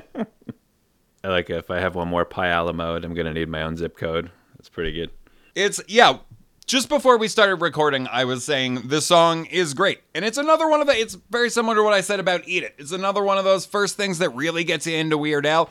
I 1.25 1.29
like 1.29 1.51
if 1.51 1.71
I 1.71 1.79
have 1.79 1.95
one 1.95 2.09
more 2.09 2.25
Pi 2.25 2.53
Ala 2.53 2.73
mode, 2.73 3.05
I'm 3.05 3.15
going 3.15 3.27
to 3.27 3.33
need 3.33 3.49
my 3.49 3.63
own 3.63 3.77
zip 3.77 3.97
code. 3.97 4.31
That's 4.57 4.69
pretty 4.69 4.93
good. 4.93 5.11
It's 5.55 5.81
yeah. 5.87 6.19
Just 6.65 6.89
before 6.89 7.19
we 7.19 7.29
started 7.29 7.57
recording, 7.57 8.07
I 8.07 8.25
was 8.25 8.45
saying 8.45 8.83
this 8.89 9.05
song 9.05 9.45
is 9.47 9.75
great, 9.75 10.01
and 10.15 10.25
it's 10.25 10.39
another 10.39 10.69
one 10.69 10.81
of 10.81 10.87
the. 10.87 10.95
It's 10.95 11.15
very 11.31 11.51
similar 11.51 11.75
to 11.75 11.83
what 11.83 11.93
I 11.93 12.01
said 12.01 12.21
about 12.21 12.43
"Eat 12.47 12.63
It." 12.63 12.75
It's 12.79 12.93
another 12.93 13.23
one 13.23 13.37
of 13.37 13.45
those 13.45 13.67
first 13.67 13.97
things 13.97 14.19
that 14.19 14.31
really 14.31 14.65
gets 14.65 14.87
you 14.87 14.97
into 14.97 15.19
Weird 15.19 15.45
Al. 15.45 15.69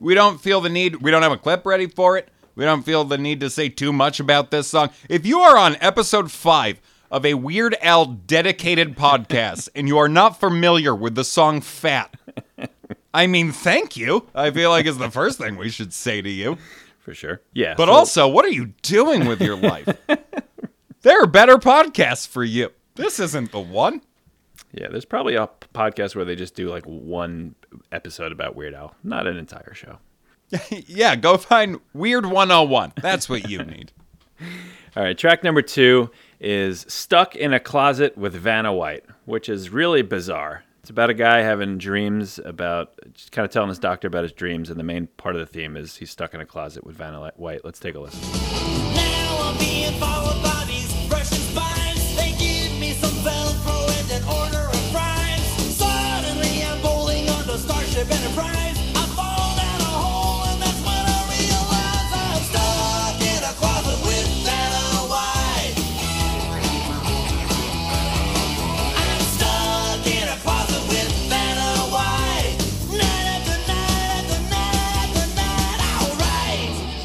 We 0.00 0.14
don't 0.14 0.40
feel 0.40 0.60
the 0.60 0.70
need. 0.70 1.02
We 1.02 1.10
don't 1.10 1.22
have 1.22 1.32
a 1.32 1.36
clip 1.36 1.66
ready 1.66 1.86
for 1.86 2.16
it. 2.16 2.28
We 2.54 2.64
don't 2.64 2.84
feel 2.84 3.04
the 3.04 3.18
need 3.18 3.40
to 3.40 3.50
say 3.50 3.68
too 3.68 3.92
much 3.92 4.20
about 4.20 4.50
this 4.50 4.68
song. 4.68 4.90
If 5.08 5.26
you 5.26 5.40
are 5.40 5.58
on 5.58 5.76
episode 5.80 6.30
five 6.30 6.80
of 7.10 7.26
a 7.26 7.34
Weird 7.34 7.76
Al 7.82 8.06
dedicated 8.06 8.96
podcast 8.96 9.68
and 9.74 9.88
you 9.88 9.98
are 9.98 10.08
not 10.08 10.40
familiar 10.40 10.94
with 10.94 11.16
the 11.16 11.24
song 11.24 11.60
"Fat," 11.60 12.14
I 13.12 13.26
mean, 13.26 13.52
thank 13.52 13.96
you. 13.96 14.28
I 14.34 14.50
feel 14.52 14.70
like 14.70 14.86
is 14.86 14.96
the 14.96 15.10
first 15.10 15.38
thing 15.38 15.56
we 15.56 15.68
should 15.68 15.92
say 15.92 16.22
to 16.22 16.30
you. 16.30 16.56
For 17.08 17.14
sure. 17.14 17.40
Yeah. 17.54 17.72
But 17.74 17.86
so- 17.86 17.92
also, 17.92 18.28
what 18.28 18.44
are 18.44 18.50
you 18.50 18.66
doing 18.82 19.26
with 19.26 19.40
your 19.40 19.56
life? 19.56 19.88
there 21.00 21.22
are 21.22 21.26
better 21.26 21.56
podcasts 21.56 22.28
for 22.28 22.44
you. 22.44 22.68
This 22.96 23.18
isn't 23.18 23.50
the 23.50 23.60
one. 23.60 24.02
Yeah, 24.72 24.88
there's 24.88 25.06
probably 25.06 25.34
a 25.34 25.48
podcast 25.72 26.14
where 26.14 26.26
they 26.26 26.36
just 26.36 26.54
do 26.54 26.68
like 26.68 26.84
one 26.84 27.54
episode 27.92 28.30
about 28.30 28.56
Weird 28.56 28.74
Al, 28.74 28.94
not 29.02 29.26
an 29.26 29.38
entire 29.38 29.72
show. 29.72 30.00
yeah, 30.70 31.16
go 31.16 31.38
find 31.38 31.80
Weird 31.94 32.26
101. 32.26 32.92
That's 33.00 33.26
what 33.26 33.48
you 33.48 33.62
need. 33.64 33.90
All 34.94 35.02
right, 35.02 35.16
track 35.16 35.42
number 35.42 35.62
two 35.62 36.10
is 36.40 36.84
Stuck 36.90 37.34
in 37.36 37.54
a 37.54 37.60
Closet 37.60 38.18
with 38.18 38.34
Vanna 38.34 38.74
White, 38.74 39.06
which 39.24 39.48
is 39.48 39.70
really 39.70 40.02
bizarre. 40.02 40.62
It's 40.88 40.90
about 40.90 41.10
a 41.10 41.14
guy 41.14 41.42
having 41.42 41.76
dreams 41.76 42.40
about, 42.42 42.98
just 43.12 43.30
kind 43.30 43.44
of 43.44 43.52
telling 43.52 43.68
his 43.68 43.78
doctor 43.78 44.08
about 44.08 44.22
his 44.22 44.32
dreams, 44.32 44.70
and 44.70 44.80
the 44.80 44.84
main 44.84 45.06
part 45.18 45.36
of 45.36 45.40
the 45.40 45.46
theme 45.46 45.76
is 45.76 45.98
he's 45.98 46.10
stuck 46.10 46.32
in 46.32 46.40
a 46.40 46.46
closet 46.46 46.82
with 46.82 46.96
Vanna 46.96 47.30
White. 47.36 47.62
Let's 47.62 47.78
take 47.78 47.94
a 47.94 48.00
listen. 48.00 48.18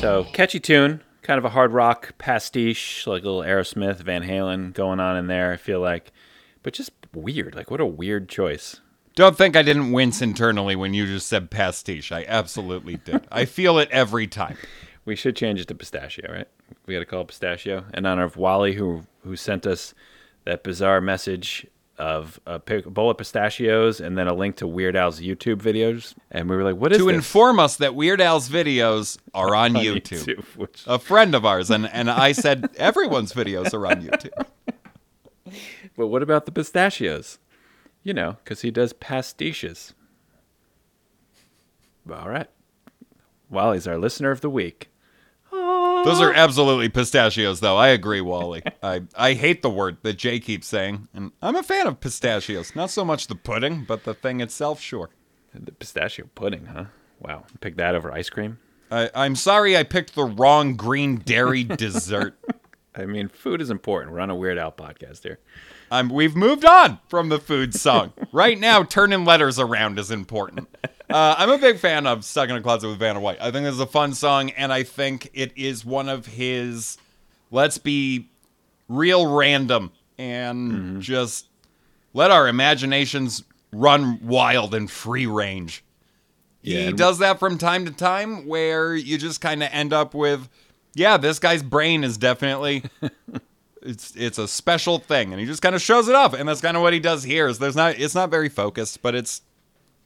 So, 0.03 0.25
catchy 0.25 0.59
tune, 0.59 1.01
kind 1.21 1.37
of 1.37 1.45
a 1.45 1.49
hard 1.49 1.71
rock 1.71 2.17
pastiche, 2.17 3.07
like 3.07 3.23
a 3.23 3.25
little 3.25 3.39
Aerosmith, 3.39 4.01
Van 4.01 4.21
Halen 4.21 4.73
going 4.73 4.99
on 4.99 5.15
in 5.15 5.27
there, 5.27 5.53
I 5.53 5.55
feel 5.55 5.79
like. 5.79 6.11
But 6.61 6.73
just 6.73 6.91
weird. 7.13 7.55
Like, 7.55 7.71
what 7.71 7.79
a 7.79 7.85
weird 7.85 8.27
choice. 8.27 8.81
Don't 9.15 9.37
think 9.37 9.55
I 9.55 9.61
didn't 9.61 9.93
wince 9.93 10.21
internally 10.21 10.75
when 10.75 10.93
you 10.93 11.05
just 11.05 11.27
said 11.27 11.49
pastiche. 11.49 12.11
I 12.11 12.25
absolutely 12.27 12.97
did. 12.97 13.25
I 13.31 13.45
feel 13.45 13.79
it 13.79 13.89
every 13.91 14.27
time. 14.27 14.57
We 15.05 15.15
should 15.15 15.37
change 15.37 15.61
it 15.61 15.69
to 15.69 15.75
pistachio, 15.75 16.29
right? 16.29 16.49
We 16.85 16.95
got 16.95 16.99
to 16.99 17.05
call 17.05 17.21
it 17.21 17.29
pistachio 17.29 17.85
in 17.93 18.05
honor 18.05 18.25
of 18.25 18.35
Wally, 18.35 18.73
who 18.73 19.03
who 19.23 19.37
sent 19.37 19.65
us 19.65 19.93
that 20.43 20.63
bizarre 20.63 20.99
message 20.99 21.65
of 21.97 22.39
a 22.47 22.59
bowl 22.59 23.11
of 23.11 23.17
pistachios 23.17 23.99
and 24.01 24.17
then 24.17 24.27
a 24.27 24.33
link 24.33 24.55
to 24.57 24.67
Weird 24.67 24.95
Al's 24.95 25.21
YouTube 25.21 25.57
videos, 25.57 26.15
and 26.31 26.49
we 26.49 26.55
were 26.55 26.63
like, 26.63 26.75
"What 26.75 26.91
is 26.91 26.97
to 26.97 27.05
this?" 27.05 27.15
inform 27.15 27.59
us 27.59 27.77
that 27.77 27.93
Weird 27.95 28.19
Al's 28.19 28.49
videos 28.49 29.17
are 29.33 29.53
on, 29.55 29.75
On 29.75 29.83
YouTube. 29.83 30.43
which- 30.55 30.83
A 30.87 30.97
friend 30.99 31.35
of 31.35 31.45
ours, 31.45 31.69
and, 31.69 31.87
and 31.87 32.09
I 32.09 32.31
said 32.31 32.69
everyone's 32.77 33.33
videos 33.33 33.73
are 33.73 33.85
on 33.85 34.01
YouTube. 34.01 34.45
but 35.95 36.07
what 36.07 36.23
about 36.23 36.45
the 36.45 36.51
pistachios? 36.51 37.37
You 38.03 38.13
know, 38.13 38.37
because 38.43 38.61
he 38.61 38.71
does 38.71 38.91
pastiches. 38.93 39.93
All 42.11 42.27
right. 42.29 42.47
Well, 43.49 43.71
he's 43.73 43.87
our 43.87 43.97
listener 43.97 44.31
of 44.31 44.41
the 44.41 44.49
week. 44.49 44.89
Those 46.03 46.21
are 46.21 46.33
absolutely 46.33 46.89
pistachios, 46.89 47.59
though. 47.59 47.77
I 47.77 47.89
agree, 47.89 48.21
Wally. 48.21 48.63
I, 48.83 49.01
I 49.15 49.33
hate 49.33 49.61
the 49.61 49.69
word 49.69 49.97
that 50.03 50.13
Jay 50.13 50.39
keeps 50.39 50.67
saying, 50.67 51.07
and 51.13 51.31
I'm 51.41 51.55
a 51.55 51.63
fan 51.63 51.87
of 51.87 51.99
pistachios. 51.99 52.75
Not 52.75 52.89
so 52.89 53.05
much 53.05 53.27
the 53.27 53.35
pudding, 53.35 53.85
but 53.87 54.03
the 54.03 54.13
thing 54.13 54.41
itself, 54.41 54.79
sure. 54.81 55.09
The 55.53 55.71
pistachio 55.71 56.29
pudding, 56.35 56.65
huh? 56.65 56.85
Wow. 57.19 57.45
Pick 57.61 57.77
that 57.77 57.95
over 57.95 58.11
ice 58.11 58.29
cream? 58.29 58.59
I, 58.91 59.09
I'm 59.15 59.35
sorry 59.35 59.77
I 59.77 59.83
picked 59.83 60.15
the 60.15 60.25
wrong 60.25 60.75
green 60.75 61.17
dairy 61.17 61.63
dessert. 61.63 62.37
I 62.95 63.05
mean, 63.05 63.27
food 63.27 63.61
is 63.61 63.69
important. 63.69 64.13
We're 64.13 64.19
on 64.19 64.29
a 64.29 64.35
Weird 64.35 64.57
Al 64.57 64.71
podcast 64.71 65.23
here. 65.23 65.39
I'm, 65.93 66.09
we've 66.09 66.35
moved 66.35 66.65
on 66.65 66.97
from 67.07 67.29
the 67.29 67.37
food 67.37 67.75
song. 67.75 68.13
Right 68.31 68.59
now, 68.59 68.81
turning 68.81 69.25
letters 69.25 69.59
around 69.59 69.99
is 69.99 70.09
important. 70.09 70.67
Uh, 71.07 71.35
I'm 71.37 71.51
a 71.51 71.59
big 71.59 71.77
fan 71.77 72.07
of 72.07 72.25
Stuck 72.25 72.49
in 72.49 72.55
a 72.55 72.61
Closet 72.61 72.87
with 72.87 72.97
Vanna 72.97 73.19
White. 73.19 73.37
I 73.39 73.51
think 73.51 73.65
this 73.65 73.75
is 73.75 73.79
a 73.79 73.85
fun 73.85 74.15
song, 74.15 74.49
and 74.51 74.73
I 74.73 74.81
think 74.81 75.29
it 75.35 75.55
is 75.55 75.85
one 75.85 76.09
of 76.09 76.25
his, 76.25 76.97
let's 77.51 77.77
be 77.77 78.27
real 78.89 79.31
random 79.31 79.91
and 80.17 80.99
just 80.99 81.47
let 82.13 82.31
our 82.31 82.47
imaginations 82.47 83.43
run 83.71 84.19
wild 84.25 84.73
and 84.73 84.89
free 84.89 85.27
range. 85.27 85.83
Yeah, 86.63 86.87
he 86.87 86.93
does 86.93 87.19
that 87.19 87.37
from 87.37 87.59
time 87.59 87.85
to 87.85 87.91
time 87.91 88.47
where 88.47 88.95
you 88.95 89.19
just 89.19 89.41
kind 89.41 89.61
of 89.61 89.69
end 89.71 89.93
up 89.93 90.15
with, 90.15 90.49
yeah, 90.95 91.17
this 91.17 91.37
guy's 91.37 91.61
brain 91.61 92.03
is 92.03 92.17
definitely 92.17 92.83
it's 93.85 94.15
it's 94.15 94.37
a 94.37 94.47
special 94.47 94.99
thing, 94.99 95.31
and 95.31 95.39
he 95.39 95.45
just 95.45 95.61
kind 95.61 95.75
of 95.75 95.81
shows 95.81 96.07
it 96.07 96.15
off, 96.15 96.33
and 96.33 96.47
that's 96.49 96.61
kind 96.61 96.75
of 96.77 96.83
what 96.83 96.93
he 96.93 96.99
does 96.99 97.23
here. 97.23 97.47
Is 97.47 97.59
there's 97.59 97.75
not 97.75 97.99
it's 97.99 98.15
not 98.15 98.29
very 98.31 98.49
focused, 98.49 99.01
but 99.01 99.15
it's 99.15 99.41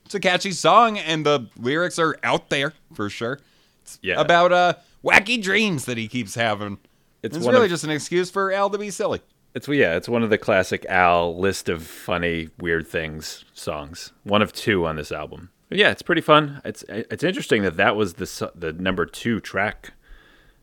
it's 0.06 0.16
a 0.16 0.20
catchy 0.20 0.52
song, 0.52 0.98
and 0.98 1.26
the 1.26 1.48
lyrics 1.58 2.00
are 2.00 2.18
out 2.24 2.50
there 2.50 2.74
for 2.94 3.10
sure. 3.10 3.40
It's 3.84 4.00
Yeah. 4.02 4.20
about 4.20 4.52
uh 4.52 4.74
wacky 5.04 5.42
dreams 5.42 5.86
that 5.86 5.98
he 5.98 6.08
keeps 6.08 6.36
having. 6.36 6.78
It's 7.24 7.36
It's, 7.38 7.46
really 7.48 7.66
of- 7.66 7.70
just 7.72 7.84
an 7.84 7.90
excuse 7.90 8.30
for 8.30 8.52
Al 8.52 8.70
to 8.70 8.78
be 8.78 8.90
silly. 8.90 9.22
It's 9.56 9.68
yeah, 9.68 9.96
it's 9.96 10.08
one 10.10 10.24
of 10.24 10.30
the 10.30 10.38
classic 10.38 10.86
Al 10.88 11.38
list 11.38 11.68
of 11.68 11.82
funny 11.84 12.50
weird 12.60 12.88
things 12.88 13.44
songs. 13.54 14.12
One 14.24 14.42
of 14.42 14.54
two 14.54 14.86
on 14.86 14.98
this 14.98 15.12
album. 15.12 15.50
But 15.70 15.78
yeah, 15.80 15.90
it's 15.92 16.02
pretty 16.04 16.22
fun. 16.22 16.62
It's 16.64 16.84
it's 16.88 17.24
interesting 17.24 17.64
that 17.64 17.76
that 17.78 17.96
was 17.96 18.14
the 18.16 18.52
the 18.56 18.72
number 18.72 19.06
two 19.06 19.40
track 19.40 19.94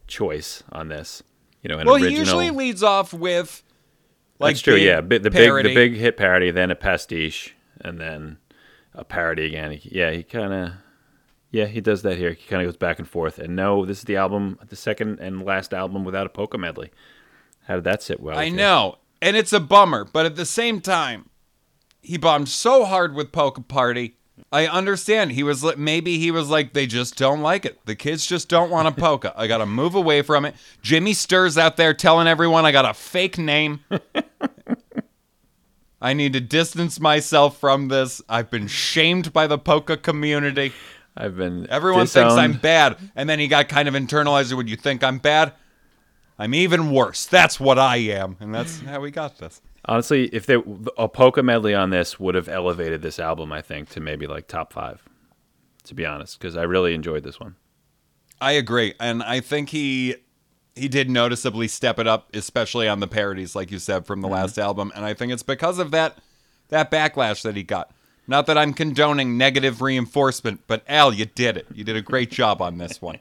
choice 0.07 0.63
on 0.73 0.89
this. 0.89 1.23
You 1.65 1.69
know, 1.71 1.79
an 1.79 1.87
Well, 1.87 1.97
original. 1.97 2.11
he 2.13 2.19
usually 2.19 2.51
leads 2.51 2.83
off 2.83 3.13
with 3.13 3.63
like 4.39 4.55
That's 4.55 4.61
true. 4.63 4.75
yeah, 4.77 5.01
the 5.01 5.31
parody. 5.31 5.71
big 5.71 5.75
the 5.93 5.97
big 5.97 6.01
hit 6.01 6.17
parody, 6.17 6.51
then 6.51 6.71
a 6.71 6.75
pastiche, 6.77 7.55
and 7.81 7.99
then 7.99 8.37
a 8.95 9.03
parody 9.05 9.47
again. 9.47 9.81
Yeah, 9.83 10.11
he 10.13 10.23
kind 10.23 10.53
of 10.53 10.73
yeah 11.51 11.65
he 11.67 11.81
does 11.81 12.03
that 12.03 12.19
here. 12.19 12.33
He 12.35 12.47
kind 12.47 12.63
of 12.63 12.69
goes 12.69 12.77
back 12.77 12.99
and 12.99 13.09
forth. 13.09 13.39
And 13.39 13.57
no, 13.57 13.85
this 13.87 13.99
is 13.99 14.05
the 14.05 14.17
album, 14.17 14.59
the 14.69 14.77
second 14.77 15.19
and 15.21 15.43
last 15.45 15.73
album 15.75 16.05
without 16.05 16.27
a 16.27 16.31
polka 16.31 16.59
medley. 16.59 16.91
How 17.67 17.77
did 17.77 17.85
that 17.85 18.03
sit 18.03 18.21
well? 18.21 18.39
I 18.39 18.45
you? 18.45 18.57
know, 18.57 18.99
and 19.23 19.37
it's 19.37 19.53
a 19.55 19.61
bummer, 19.61 20.05
but 20.05 20.27
at 20.27 20.37
the 20.37 20.45
same 20.45 20.83
time, 20.83 21.31
he 22.03 22.19
bombed 22.19 22.51
so 22.51 22.85
hard 22.85 23.15
with 23.15 23.33
Polka 23.33 23.63
Party. 23.63 24.19
I 24.53 24.67
understand. 24.69 25.33
He 25.33 25.43
was 25.43 25.65
li- 25.65 25.75
maybe 25.77 26.19
he 26.19 26.31
was 26.31 26.49
like 26.49 26.73
they 26.75 26.87
just 26.87 27.17
don't 27.17 27.41
like 27.41 27.65
it. 27.65 27.85
The 27.87 27.97
kids 27.97 28.27
just 28.27 28.49
don't 28.49 28.71
want 28.71 28.87
a 28.87 28.93
polka. 29.01 29.33
I 29.37 29.47
got 29.47 29.59
to 29.59 29.67
move 29.67 29.95
away 29.95 30.23
from 30.23 30.45
it. 30.45 30.55
Jimmy 30.83 31.13
Sturr's 31.13 31.59
out 31.59 31.77
there 31.77 31.93
telling 31.93 32.29
everyone 32.29 32.65
I 32.65 32.73
got 32.73 32.85
a 32.85 32.95
fake 32.95 33.37
name. 33.37 33.81
I 36.01 36.13
need 36.13 36.35
to 36.35 36.41
distance 36.41 37.01
myself 37.01 37.59
from 37.59 37.89
this. 37.89 38.21
I've 38.29 38.51
been 38.51 38.67
shamed 38.69 39.33
by 39.33 39.47
the 39.47 39.59
polka 39.59 39.97
community. 39.97 40.73
I've 41.17 41.37
been 41.37 41.67
Everyone 41.71 42.07
thinks 42.07 42.35
I'm 42.35 42.55
bad, 42.55 42.97
and 43.17 43.29
then 43.29 43.39
he 43.39 43.49
got 43.49 43.69
kind 43.69 43.89
of 43.89 43.95
internalized. 43.95 44.53
Would 44.53 44.69
you 44.69 44.77
think 44.77 45.03
I'm 45.03 45.19
bad? 45.19 45.53
I'm 46.39 46.55
even 46.55 46.91
worse. 46.91 47.27
That's 47.27 47.59
what 47.59 47.79
I 47.79 47.97
am, 47.97 48.37
and 48.41 48.55
that's 48.55 48.81
how 48.81 49.01
we 49.01 49.11
got 49.11 49.39
this. 49.39 49.63
Honestly, 49.87 50.27
if 50.27 50.47
there 50.47 50.63
a 50.97 51.09
polka 51.09 51.43
medley 51.43 51.75
on 51.75 51.91
this 51.91 52.19
would 52.19 52.35
have 52.35 52.49
elevated 52.49 53.03
this 53.03 53.19
album, 53.19 53.53
I 53.53 53.61
think, 53.61 53.91
to 53.91 54.01
maybe 54.01 54.27
like 54.27 54.49
top 54.49 54.73
five. 54.73 55.03
To 55.85 55.95
be 55.95 56.07
honest, 56.07 56.39
because 56.39 56.57
I 56.57 56.63
really 56.63 56.95
enjoyed 56.95 57.25
this 57.25 57.39
one. 57.39 57.57
I 58.41 58.53
agree, 58.53 58.95
and 58.99 59.23
I 59.23 59.41
think 59.41 59.69
he 59.69 60.17
he 60.75 60.89
did 60.89 61.09
noticeably 61.11 61.69
step 61.69 61.99
it 61.99 62.07
up, 62.07 62.35
especially 62.35 62.89
on 62.89 63.01
the 63.01 63.07
parodies, 63.07 63.55
like 63.55 63.71
you 63.71 63.79
said 63.79 64.07
from 64.07 64.21
the 64.21 64.29
mm-hmm. 64.29 64.35
last 64.35 64.59
album. 64.59 64.93
And 64.97 65.05
I 65.05 65.15
think 65.15 65.33
it's 65.33 65.43
because 65.43 65.79
of 65.79 65.91
that 65.91 66.19
that 66.69 66.91
backlash 66.91 67.43
that 67.43 67.57
he 67.57 67.63
got. 67.63 67.93
Not 68.27 68.47
that 68.47 68.57
I'm 68.57 68.73
condoning 68.73 69.37
negative 69.37 69.83
reinforcement, 69.83 70.63
but 70.67 70.83
Al, 70.89 71.13
you 71.13 71.27
did 71.27 71.59
it. 71.59 71.67
You 71.75 71.85
did 71.85 71.97
a 71.97 72.03
great 72.03 72.31
job 72.31 72.63
on 72.63 72.79
this 72.79 73.03
one. 73.03 73.19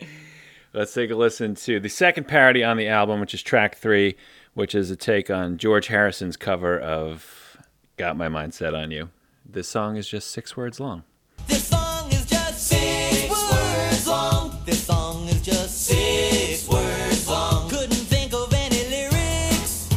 Let's 0.74 0.92
take 0.92 1.10
a 1.10 1.14
listen 1.14 1.54
to 1.56 1.78
the 1.78 1.88
second 1.88 2.24
parody 2.24 2.64
on 2.64 2.76
the 2.76 2.88
album, 2.88 3.20
which 3.20 3.34
is 3.34 3.42
track 3.42 3.76
three, 3.76 4.16
which 4.54 4.74
is 4.74 4.90
a 4.90 4.96
take 4.96 5.30
on 5.30 5.56
George 5.58 5.86
Harrison's 5.88 6.36
cover 6.36 6.78
of 6.78 7.56
"Got 7.96 8.16
My 8.16 8.28
Mind 8.28 8.54
Set 8.54 8.74
on 8.74 8.90
You." 8.90 9.10
This 9.44 9.68
song 9.68 9.96
is 9.96 10.08
just 10.08 10.30
six 10.30 10.56
words 10.56 10.78
long. 10.80 11.04
This 11.46 11.66
song 11.68 12.10
is 12.12 12.26
just 12.26 12.68
six 12.68 13.28
words 13.30 14.06
long. 14.06 14.56
This 14.64 14.84
song 14.84 15.26
is 15.28 15.42
just 15.42 15.86
six 15.86 16.68
words 16.68 17.28
long. 17.28 17.68
Couldn't 17.68 17.94
think 17.94 18.32
of 18.32 18.52
any 18.54 18.88
lyrics. 18.88 19.90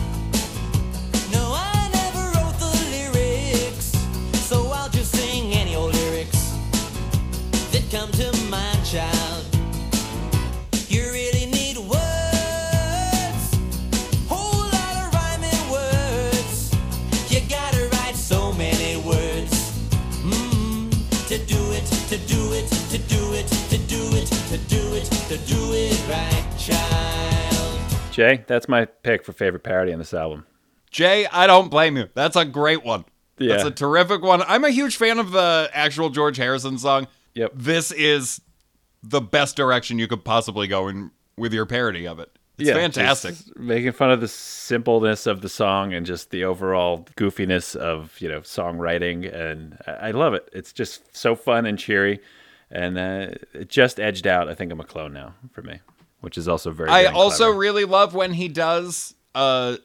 No, 1.32 1.54
I 1.54 1.90
never 1.94 2.24
wrote 2.38 2.58
the 2.60 2.72
lyrics. 2.92 3.94
So 4.48 4.68
I'll 4.72 4.90
just 4.90 5.12
sing 5.16 5.54
any 5.54 5.76
old 5.76 5.94
lyrics 5.94 6.54
that 7.72 7.84
come 7.92 8.12
to 8.14 8.26
mind, 8.26 8.35
Jay, 28.12 28.44
that's 28.48 28.70
my 28.70 28.86
pick 28.86 29.26
for 29.26 29.34
favorite 29.34 29.64
parody 29.64 29.92
on 29.92 30.00
this 30.00 30.14
album. 30.14 30.46
Jay, 30.90 31.28
I 31.28 31.48
don't 31.48 31.70
blame 31.70 31.98
you. 31.98 32.08
That's 32.14 32.38
a 32.38 32.46
great 32.46 32.86
one. 32.86 33.04
That's 33.38 33.66
a 33.66 33.72
terrific 33.72 34.22
one. 34.22 34.42
I'm 34.44 34.64
a 34.64 34.70
huge 34.70 34.96
fan 34.96 35.20
of 35.20 35.32
the 35.32 35.70
actual 35.74 36.10
George 36.10 36.38
Harrison 36.38 36.78
song. 36.78 37.08
Yep. 37.34 37.52
This 37.54 37.92
is 37.92 38.40
the 39.04 39.20
best 39.20 39.58
direction 39.58 40.00
you 40.00 40.08
could 40.08 40.24
possibly 40.24 40.68
go 40.68 40.88
in 40.88 41.12
with 41.38 41.54
your 41.54 41.66
parody 41.66 42.08
of 42.08 42.20
it. 42.20 42.32
It's 42.58 42.70
fantastic. 42.70 43.36
Making 43.58 43.92
fun 43.92 44.12
of 44.12 44.22
the 44.22 44.30
simpleness 44.30 45.28
of 45.28 45.42
the 45.42 45.50
song 45.50 45.94
and 45.94 46.06
just 46.06 46.32
the 46.32 46.46
overall 46.46 47.06
goofiness 47.18 47.76
of 47.76 48.16
you 48.22 48.30
know 48.30 48.40
songwriting, 48.42 49.34
and 49.34 49.78
I 49.86 50.08
I 50.08 50.12
love 50.12 50.34
it. 50.34 50.50
It's 50.54 50.72
just 50.72 51.16
so 51.16 51.36
fun 51.36 51.66
and 51.66 51.78
cheery, 51.78 52.22
and 52.72 52.98
uh, 52.98 53.28
it 53.54 53.70
just 53.70 54.00
edged 54.00 54.28
out. 54.28 54.50
I 54.50 54.56
think 54.56 54.72
I'm 54.72 54.80
a 54.80 54.86
clone 54.86 55.14
now 55.14 55.36
for 55.52 55.62
me, 55.62 55.80
which 56.22 56.38
is 56.38 56.48
also 56.48 56.72
very. 56.72 56.90
I 56.90 57.06
also 57.06 57.46
clever. 57.46 57.58
really 57.58 57.86
love 57.86 58.14
when 58.14 58.34
he 58.34 58.48
does 58.48 59.14
a 59.34 59.78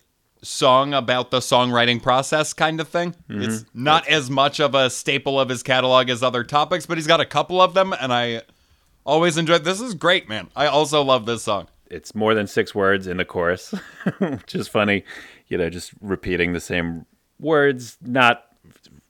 song 0.42 0.94
about 0.94 1.30
the 1.30 1.40
songwriting 1.40 2.02
process 2.02 2.52
kind 2.52 2.80
of 2.80 2.88
thing. 2.88 3.14
Mm-hmm. 3.28 3.42
It's 3.42 3.64
not 3.74 4.08
as 4.08 4.30
much 4.30 4.60
of 4.60 4.74
a 4.74 4.88
staple 4.90 5.38
of 5.38 5.48
his 5.48 5.62
catalog 5.62 6.08
as 6.08 6.22
other 6.22 6.44
topics, 6.44 6.86
but 6.86 6.96
he's 6.96 7.06
got 7.06 7.20
a 7.20 7.26
couple 7.26 7.60
of 7.60 7.74
them, 7.74 7.92
and 7.92 8.12
I 8.12 8.42
always 9.04 9.36
enjoy. 9.36 9.58
This 9.58 9.80
is 9.80 9.94
great, 9.94 10.28
man. 10.28 10.48
I 10.56 10.66
also 10.66 11.02
love 11.02 11.26
this 11.26 11.42
song. 11.42 11.68
it's 11.90 12.14
more 12.14 12.34
than 12.34 12.46
six 12.46 12.74
words 12.74 13.06
in 13.06 13.16
the 13.16 13.24
chorus, 13.24 13.74
which 14.18 14.54
is 14.54 14.68
funny. 14.68 15.04
You 15.48 15.58
know, 15.58 15.68
just 15.68 15.92
repeating 16.00 16.52
the 16.52 16.60
same 16.60 17.06
words, 17.38 17.98
not 18.00 18.44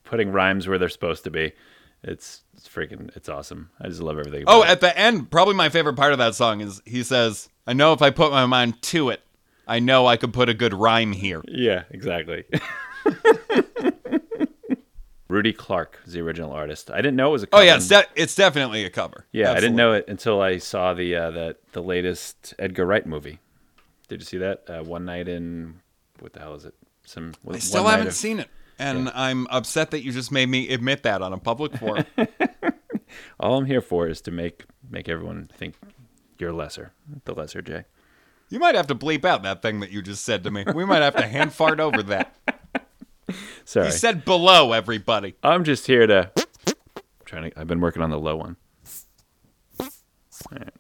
putting 0.05 0.33
rhymes 0.33 0.67
where 0.67 0.79
they're 0.79 0.89
supposed 0.89 1.25
to 1.25 1.31
be. 1.31 1.53
It's, 2.02 2.42
it's 2.54 2.66
freaking, 2.69 3.14
it's 3.16 3.28
awesome. 3.28 3.71
I 3.80 3.88
just 3.88 4.00
love 4.00 4.19
everything. 4.19 4.45
Oh, 4.47 4.62
it. 4.62 4.69
at 4.71 4.80
the 4.80 4.97
end, 4.99 5.30
probably 5.30 5.54
my 5.54 5.69
favorite 5.69 5.97
part 5.97 6.12
of 6.12 6.19
that 6.19 6.35
song 6.35 6.61
is 6.61 6.80
he 6.87 7.02
says, 7.02 7.49
"I 7.66 7.75
know 7.75 7.92
if 7.92 8.00
I 8.00 8.11
put 8.11 8.30
my 8.30 8.47
mind 8.47 8.80
to 8.83 9.11
it, 9.11 9.21
I 9.66 9.80
know 9.80 10.07
I 10.07 10.16
could 10.16 10.33
put 10.33 10.49
a 10.49 10.54
good 10.54 10.73
rhyme 10.73 11.12
here." 11.12 11.42
yeah, 11.47 11.85
exactly. 11.90 12.45
Rudy 15.28 15.52
Clark 15.52 15.99
is 16.07 16.14
the 16.14 16.21
original 16.21 16.52
artist. 16.52 16.90
I 16.90 16.97
didn't 16.97 17.14
know 17.14 17.28
it 17.28 17.33
was 17.33 17.42
a 17.45 17.47
cover. 17.47 17.62
Oh 17.62 17.64
yeah, 17.64 17.76
it's, 17.76 17.87
de- 17.87 18.07
it's 18.16 18.35
definitely 18.35 18.85
a 18.85 18.90
cover. 18.90 19.26
yeah, 19.30 19.52
I 19.52 19.57
didn't 19.57 19.76
know 19.76 19.92
it 19.92 20.07
until 20.09 20.40
I 20.40 20.59
saw 20.59 20.92
the 20.92 21.14
uh, 21.14 21.30
that 21.30 21.59
the 21.73 21.83
latest 21.83 22.54
Edgar 22.59 22.85
Wright 22.87 23.07
movie. 23.07 23.38
Did 24.09 24.21
you 24.21 24.25
see 24.25 24.38
that? 24.38 24.64
Uh, 24.69 24.83
One 24.83 25.04
night 25.04 25.28
in 25.28 25.80
what 26.19 26.33
the 26.33 26.40
hell 26.40 26.54
is 26.54 26.64
it? 26.64 26.75
some. 27.04 27.33
I 27.49 27.59
still 27.59 27.87
haven't 27.87 28.12
seen 28.12 28.40
it 28.40 28.49
and 28.80 29.04
yeah. 29.04 29.12
I'm 29.14 29.46
upset 29.49 29.90
that 29.92 30.02
you 30.02 30.10
just 30.10 30.32
made 30.32 30.49
me 30.49 30.68
admit 30.70 31.02
that 31.04 31.22
on 31.22 31.32
a 31.32 31.38
public 31.38 31.76
forum. 31.76 32.06
All 33.40 33.58
I'm 33.58 33.66
here 33.66 33.82
for 33.82 34.08
is 34.08 34.20
to 34.22 34.30
make 34.30 34.64
make 34.88 35.08
everyone 35.08 35.50
think 35.56 35.75
you're 36.38 36.52
lesser, 36.52 36.92
the 37.25 37.34
lesser 37.34 37.62
Jay. 37.62 37.84
You 38.49 38.58
might 38.58 38.75
have 38.75 38.88
to 38.88 38.94
bleep 38.94 39.25
out 39.25 39.42
that 39.44 39.62
thing 39.62 39.80
that 39.80 39.90
you 39.90 40.02
just 40.02 40.25
said 40.25 40.42
to 40.44 40.50
me. 40.50 40.64
We 40.75 40.84
might 40.84 41.02
have 41.02 41.14
to 41.16 41.26
hand 41.26 41.52
fart 41.52 41.78
over 41.78 42.02
that. 42.04 42.34
Sorry. 43.64 43.87
You 43.87 43.92
said 43.92 44.25
below 44.25 44.72
everybody. 44.72 45.34
I'm 45.42 45.62
just 45.62 45.87
here 45.87 46.06
to 46.06 46.32
I'm 46.66 46.75
trying 47.26 47.50
to 47.50 47.60
I've 47.60 47.68
been 47.68 47.80
working 47.80 48.02
on 48.02 48.10
the 48.10 48.18
low 48.18 48.37
one. 48.37 48.56
Right. 50.50 50.70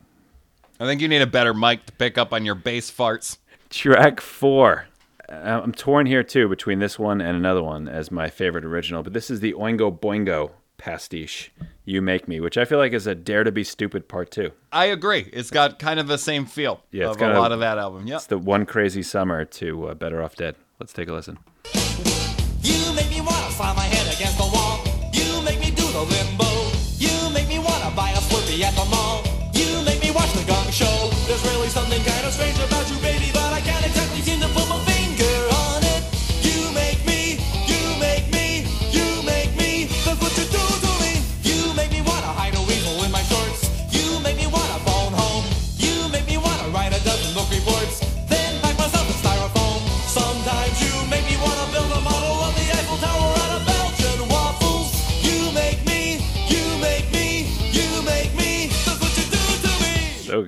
I 0.80 0.86
think 0.86 1.02
you 1.02 1.08
need 1.08 1.20
a 1.20 1.26
better 1.26 1.52
mic 1.52 1.84
to 1.84 1.92
pick 1.92 2.16
up 2.16 2.32
on 2.32 2.46
your 2.46 2.54
bass 2.54 2.90
farts. 2.90 3.36
Track 3.68 4.22
4. 4.22 4.86
I'm 5.30 5.72
torn 5.72 6.06
here 6.06 6.22
too 6.24 6.48
between 6.48 6.80
this 6.80 6.98
one 6.98 7.20
and 7.20 7.36
another 7.36 7.62
one 7.62 7.88
as 7.88 8.10
my 8.10 8.28
favorite 8.30 8.64
original, 8.64 9.02
but 9.02 9.12
this 9.12 9.30
is 9.30 9.40
the 9.40 9.52
Oingo 9.52 9.96
Boingo 9.96 10.50
pastiche, 10.76 11.52
"You 11.84 12.02
Make 12.02 12.26
Me," 12.26 12.40
which 12.40 12.58
I 12.58 12.64
feel 12.64 12.78
like 12.78 12.92
is 12.92 13.06
a 13.06 13.14
Dare 13.14 13.44
to 13.44 13.52
Be 13.52 13.62
Stupid 13.62 14.08
part 14.08 14.30
two. 14.30 14.50
I 14.72 14.86
agree. 14.86 15.28
It's 15.32 15.50
got 15.50 15.78
kind 15.78 16.00
of 16.00 16.08
the 16.08 16.18
same 16.18 16.46
feel 16.46 16.82
Yeah, 16.90 17.04
it's 17.06 17.12
of 17.16 17.18
got 17.20 17.30
a 17.32 17.38
a- 17.38 17.40
lot 17.40 17.52
of 17.52 17.60
that 17.60 17.78
album. 17.78 18.06
Yep. 18.08 18.16
It's 18.16 18.26
the 18.26 18.38
one 18.38 18.66
crazy 18.66 19.02
summer 19.02 19.44
to 19.44 19.88
uh, 19.88 19.94
Better 19.94 20.20
Off 20.22 20.34
Dead. 20.36 20.56
Let's 20.80 20.92
take 20.92 21.08
a 21.08 21.12
listen. 21.12 21.38
You 22.62 22.92
make 22.94 23.10
me 23.10 23.20
wanna 23.20 23.50
slam 23.52 23.76
my 23.76 23.84
head 23.84 24.12
against 24.12 24.36
the 24.38 24.50
wall. 24.50 24.80
You 25.12 25.42
make 25.44 25.60
me 25.60 25.70
do 25.70 25.86
the 25.92 26.02
limbo. 26.02 26.48
You 26.98 27.30
make 27.32 27.46
me 27.48 27.58
wanna 27.58 27.94
buy 27.94 28.10
a 28.10 28.18
Slurpee 28.18 28.62
at 28.62 28.74
the 28.74 28.84
mall. 28.90 29.22
You 29.54 29.84
make 29.84 30.02
me 30.02 30.10
watch 30.10 30.32
the 30.32 30.44
Gong 30.48 30.70
Show. 30.72 31.10
There's 31.28 31.44
really 31.54 31.68
something 31.68 32.02
kind 32.02 32.26
of 32.26 32.32
strange 32.32 32.58
about 32.58 32.88
you, 32.90 32.96
baby, 32.98 33.30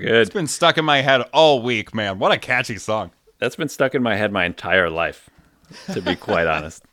good. 0.03 0.15
It's 0.17 0.31
been 0.31 0.47
stuck 0.47 0.77
in 0.79 0.85
my 0.85 1.01
head 1.01 1.23
all 1.33 1.63
week, 1.63 1.95
man. 1.95 2.19
What 2.19 2.33
a 2.33 2.39
catchy 2.39 2.79
song. 2.79 3.11
That's 3.39 3.57
been 3.57 3.69
stuck 3.69 3.95
in 3.95 4.03
my 4.03 4.17
head 4.17 4.31
my 4.33 4.45
entire 4.45 4.91
life, 4.91 5.29
to 5.93 6.01
be 6.03 6.15
quite 6.17 6.47
honest. 6.49 6.85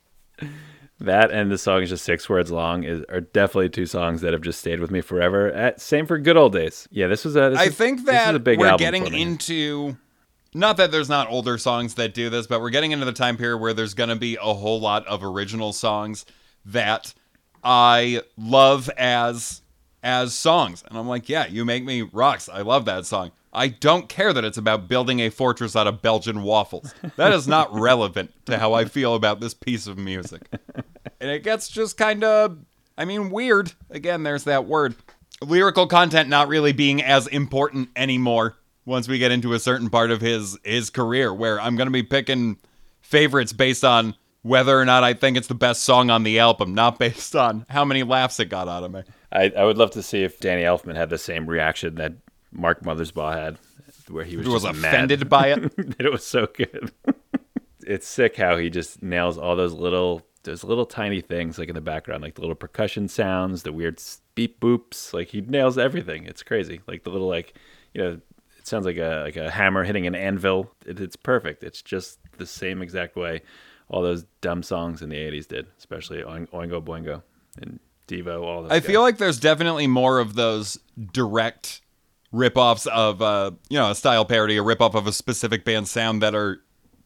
That 1.02 1.32
and 1.32 1.50
the 1.50 1.58
song 1.58 1.82
is 1.82 1.90
just 1.90 2.04
six 2.04 2.28
words 2.28 2.52
long 2.52 2.84
is 2.84 3.04
are 3.08 3.22
definitely 3.22 3.70
two 3.70 3.86
songs 3.86 4.20
that 4.22 4.34
have 4.34 4.42
just 4.42 4.60
stayed 4.60 4.80
with 4.82 4.92
me 4.92 5.00
forever. 5.02 5.50
At, 5.52 5.80
same 5.80 6.06
for 6.06 6.18
good 6.18 6.36
old 6.36 6.52
days. 6.54 6.88
Yeah, 6.92 7.08
this 7.08 7.24
was 7.24 7.36
a. 7.38 7.52
This 7.52 7.60
I 7.60 7.64
is- 7.66 7.76
think 7.76 8.06
that 8.06 8.36
a 8.36 8.40
big 8.40 8.60
we're 8.60 8.76
getting 8.78 9.14
into 9.14 9.96
not 10.54 10.78
that 10.78 10.92
there's 10.92 11.08
not 11.10 11.30
older 11.30 11.58
songs 11.58 11.96
that 11.96 12.14
do 12.14 12.30
this, 12.30 12.48
but 12.48 12.60
we're 12.60 12.70
getting 12.72 12.92
into 12.92 13.06
the 13.06 13.14
time 13.14 13.38
period 13.38 13.60
where 13.60 13.74
there's 13.74 13.94
going 13.94 14.10
to 14.10 14.16
be 14.16 14.36
a 14.42 14.54
whole 14.54 14.80
lot 14.82 15.06
of 15.08 15.24
original 15.24 15.72
songs 15.72 16.26
that 16.66 17.14
I 17.64 18.22
love 18.38 18.90
as 18.98 19.62
as 20.04 20.34
songs. 20.34 20.84
And 20.88 20.98
I'm 20.98 21.08
like, 21.08 21.30
yeah, 21.30 21.48
you 21.48 21.66
make 21.66 21.84
me 21.84 22.02
rocks. 22.02 22.50
I 22.50 22.62
love 22.62 22.86
that 22.86 23.06
song. 23.06 23.32
I 23.52 23.68
don't 23.68 24.08
care 24.08 24.32
that 24.32 24.46
it's 24.46 24.58
about 24.58 24.88
building 24.88 25.20
a 25.20 25.30
fortress 25.30 25.76
out 25.76 25.88
of 25.88 26.02
Belgian 26.02 26.44
waffles. 26.44 26.94
That 27.16 27.34
is 27.34 27.48
not 27.48 27.74
relevant 27.74 28.32
to 28.46 28.60
how 28.60 28.74
I 28.74 28.86
feel 28.86 29.16
about 29.16 29.40
this 29.40 29.54
piece 29.54 29.88
of 29.88 29.98
music. 29.98 30.44
And 31.20 31.32
it 31.32 31.44
gets 31.44 31.68
just 31.68 31.98
kind 31.98 32.24
of, 32.24 32.60
I 32.98 33.06
mean, 33.06 33.32
weird. 33.32 33.74
Again, 33.90 34.24
there's 34.24 34.44
that 34.44 34.66
word. 34.66 34.96
Lyrical 35.42 35.88
content 35.88 36.30
not 36.30 36.48
really 36.48 36.74
being 36.74 37.02
as 37.02 37.26
important 37.28 37.90
anymore 37.96 38.56
once 38.86 39.08
we 39.08 39.18
get 39.18 39.32
into 39.32 39.54
a 39.54 39.60
certain 39.60 39.90
part 39.90 40.12
of 40.12 40.20
his 40.20 40.58
his 40.64 40.90
career 40.90 41.34
where 41.34 41.62
I'm 41.62 41.76
going 41.76 41.88
to 41.88 41.92
be 41.92 42.04
picking 42.04 42.58
favorites 43.02 43.54
based 43.54 43.86
on 43.86 44.16
whether 44.42 44.78
or 44.80 44.86
not 44.86 45.04
I 45.04 45.14
think 45.14 45.38
it's 45.38 45.48
the 45.48 45.56
best 45.56 45.84
song 45.84 46.10
on 46.10 46.24
the 46.24 46.40
album, 46.40 46.74
not 46.74 47.00
based 47.00 47.36
on 47.36 47.66
how 47.70 47.86
many 47.86 48.04
laughs 48.04 48.40
it 48.40 48.46
got 48.46 48.68
out 48.68 48.84
of 48.84 48.92
me. 48.92 49.04
I, 49.32 49.52
I 49.56 49.64
would 49.64 49.78
love 49.78 49.92
to 49.92 50.04
see 50.04 50.24
if 50.24 50.40
Danny 50.40 50.64
Elfman 50.64 50.96
had 50.96 51.10
the 51.10 51.18
same 51.18 51.48
reaction 51.48 51.96
that 51.96 52.14
Mark 52.52 52.84
Mothersbaugh 52.84 53.34
had, 53.34 53.58
where 54.08 54.24
he 54.24 54.38
was, 54.38 54.48
was 54.48 54.64
offended 54.64 55.20
mad 55.22 55.30
by 55.30 55.48
it. 55.50 55.76
that 55.98 56.06
it 56.06 56.12
was 56.12 56.26
so 56.26 56.48
good. 56.48 56.92
it's 57.86 58.08
sick 58.08 58.38
how 58.38 58.58
he 58.58 58.70
just 58.70 59.04
nails 59.04 59.38
all 59.38 59.56
those 59.56 59.74
little 59.74 60.24
those 60.44 60.64
little 60.64 60.86
tiny 60.86 61.20
things 61.20 61.60
like 61.60 61.68
in 61.68 61.76
the 61.76 61.82
background, 61.82 62.24
like 62.24 62.36
the 62.36 62.42
little 62.42 62.56
percussion 62.56 63.08
sounds, 63.08 63.64
the 63.64 63.74
weird 63.74 64.02
beep 64.36 64.60
boops. 64.60 65.14
Like 65.14 65.28
he 65.30 65.42
nails 65.42 65.78
everything. 65.78 66.26
It's 66.26 66.44
crazy. 66.44 66.82
Like 66.88 67.04
the 67.04 67.10
little 67.10 67.28
like 67.28 67.54
you 67.94 68.02
know, 68.02 68.22
it 68.58 68.68
sounds 68.68 68.86
like 68.86 68.98
a 68.98 69.24
like 69.26 69.36
a 69.36 69.52
hammer 69.52 69.84
hitting 69.84 70.08
an 70.08 70.16
anvil. 70.16 70.72
It, 70.86 71.00
it's 71.00 71.16
perfect. 71.16 71.64
It's 71.64 71.82
just 71.82 72.20
the 72.38 72.46
same 72.46 72.82
exact 72.82 73.16
way 73.16 73.42
all 73.90 74.02
those 74.02 74.26
dumb 74.42 74.64
songs 74.64 75.02
in 75.02 75.10
the 75.10 75.18
'80s 75.18 75.48
did, 75.48 75.68
especially 75.78 76.22
Oingo 76.22 76.82
Boingo 76.82 77.22
and 77.62 77.80
Devo. 78.10 78.44
All 78.44 78.64
those. 78.64 78.72
I 78.72 78.80
guys. 78.80 78.88
feel 78.88 79.02
like 79.02 79.18
there's 79.18 79.40
definitely 79.40 79.88
more 79.88 80.20
of 80.20 80.36
those 80.36 80.80
direct 81.14 81.82
rip-offs 82.32 82.86
of 82.88 83.22
uh, 83.22 83.52
you 83.70 83.78
know, 83.78 83.92
a 83.92 83.96
style 83.96 84.26
parody, 84.26 84.58
a 84.58 84.64
rip-off 84.64 84.96
of 84.96 85.08
a 85.08 85.12
specific 85.12 85.64
band's 85.64 85.90
sound 85.90 86.22
that 86.22 86.36
are 86.36 86.62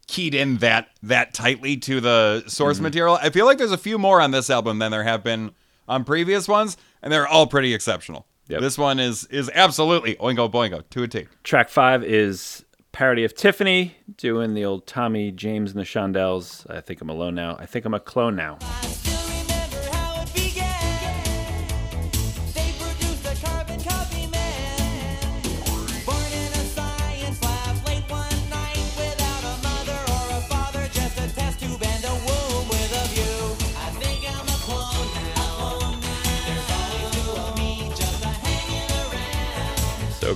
keyed 0.07 0.35
in 0.35 0.57
that 0.57 0.89
that 1.01 1.33
tightly 1.33 1.77
to 1.77 2.01
the 2.01 2.43
source 2.47 2.79
material. 2.79 3.17
I 3.21 3.29
feel 3.29 3.45
like 3.45 3.57
there's 3.57 3.71
a 3.71 3.77
few 3.77 3.97
more 3.97 4.19
on 4.19 4.31
this 4.31 4.49
album 4.49 4.79
than 4.79 4.91
there 4.91 5.03
have 5.03 5.23
been 5.23 5.51
on 5.87 6.03
previous 6.03 6.47
ones, 6.47 6.77
and 7.01 7.11
they're 7.11 7.27
all 7.27 7.47
pretty 7.47 7.73
exceptional. 7.73 8.25
Yep. 8.47 8.61
This 8.61 8.77
one 8.77 8.99
is 8.99 9.25
is 9.25 9.49
absolutely 9.53 10.15
oingo 10.15 10.51
boingo 10.51 10.83
to 10.89 11.03
a 11.03 11.07
T. 11.07 11.27
Track 11.43 11.69
five 11.69 12.03
is 12.03 12.65
parody 12.91 13.23
of 13.23 13.33
Tiffany 13.33 13.95
doing 14.17 14.53
the 14.53 14.65
old 14.65 14.85
Tommy 14.85 15.31
James 15.31 15.71
and 15.71 15.79
the 15.79 15.85
Shondells. 15.85 16.69
I 16.69 16.81
think 16.81 17.01
I'm 17.01 17.09
alone 17.09 17.35
now. 17.35 17.55
I 17.57 17.65
think 17.65 17.85
I'm 17.85 17.93
a 17.93 17.99
clone 17.99 18.35
now. 18.35 18.59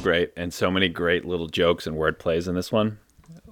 Great, 0.07 0.31
and 0.37 0.53
so 0.53 0.71
many 0.71 0.87
great 0.87 1.25
little 1.25 1.47
jokes 1.47 1.85
and 1.85 1.97
word 1.97 2.17
plays 2.17 2.47
in 2.47 2.55
this 2.55 2.71
one. 2.71 2.97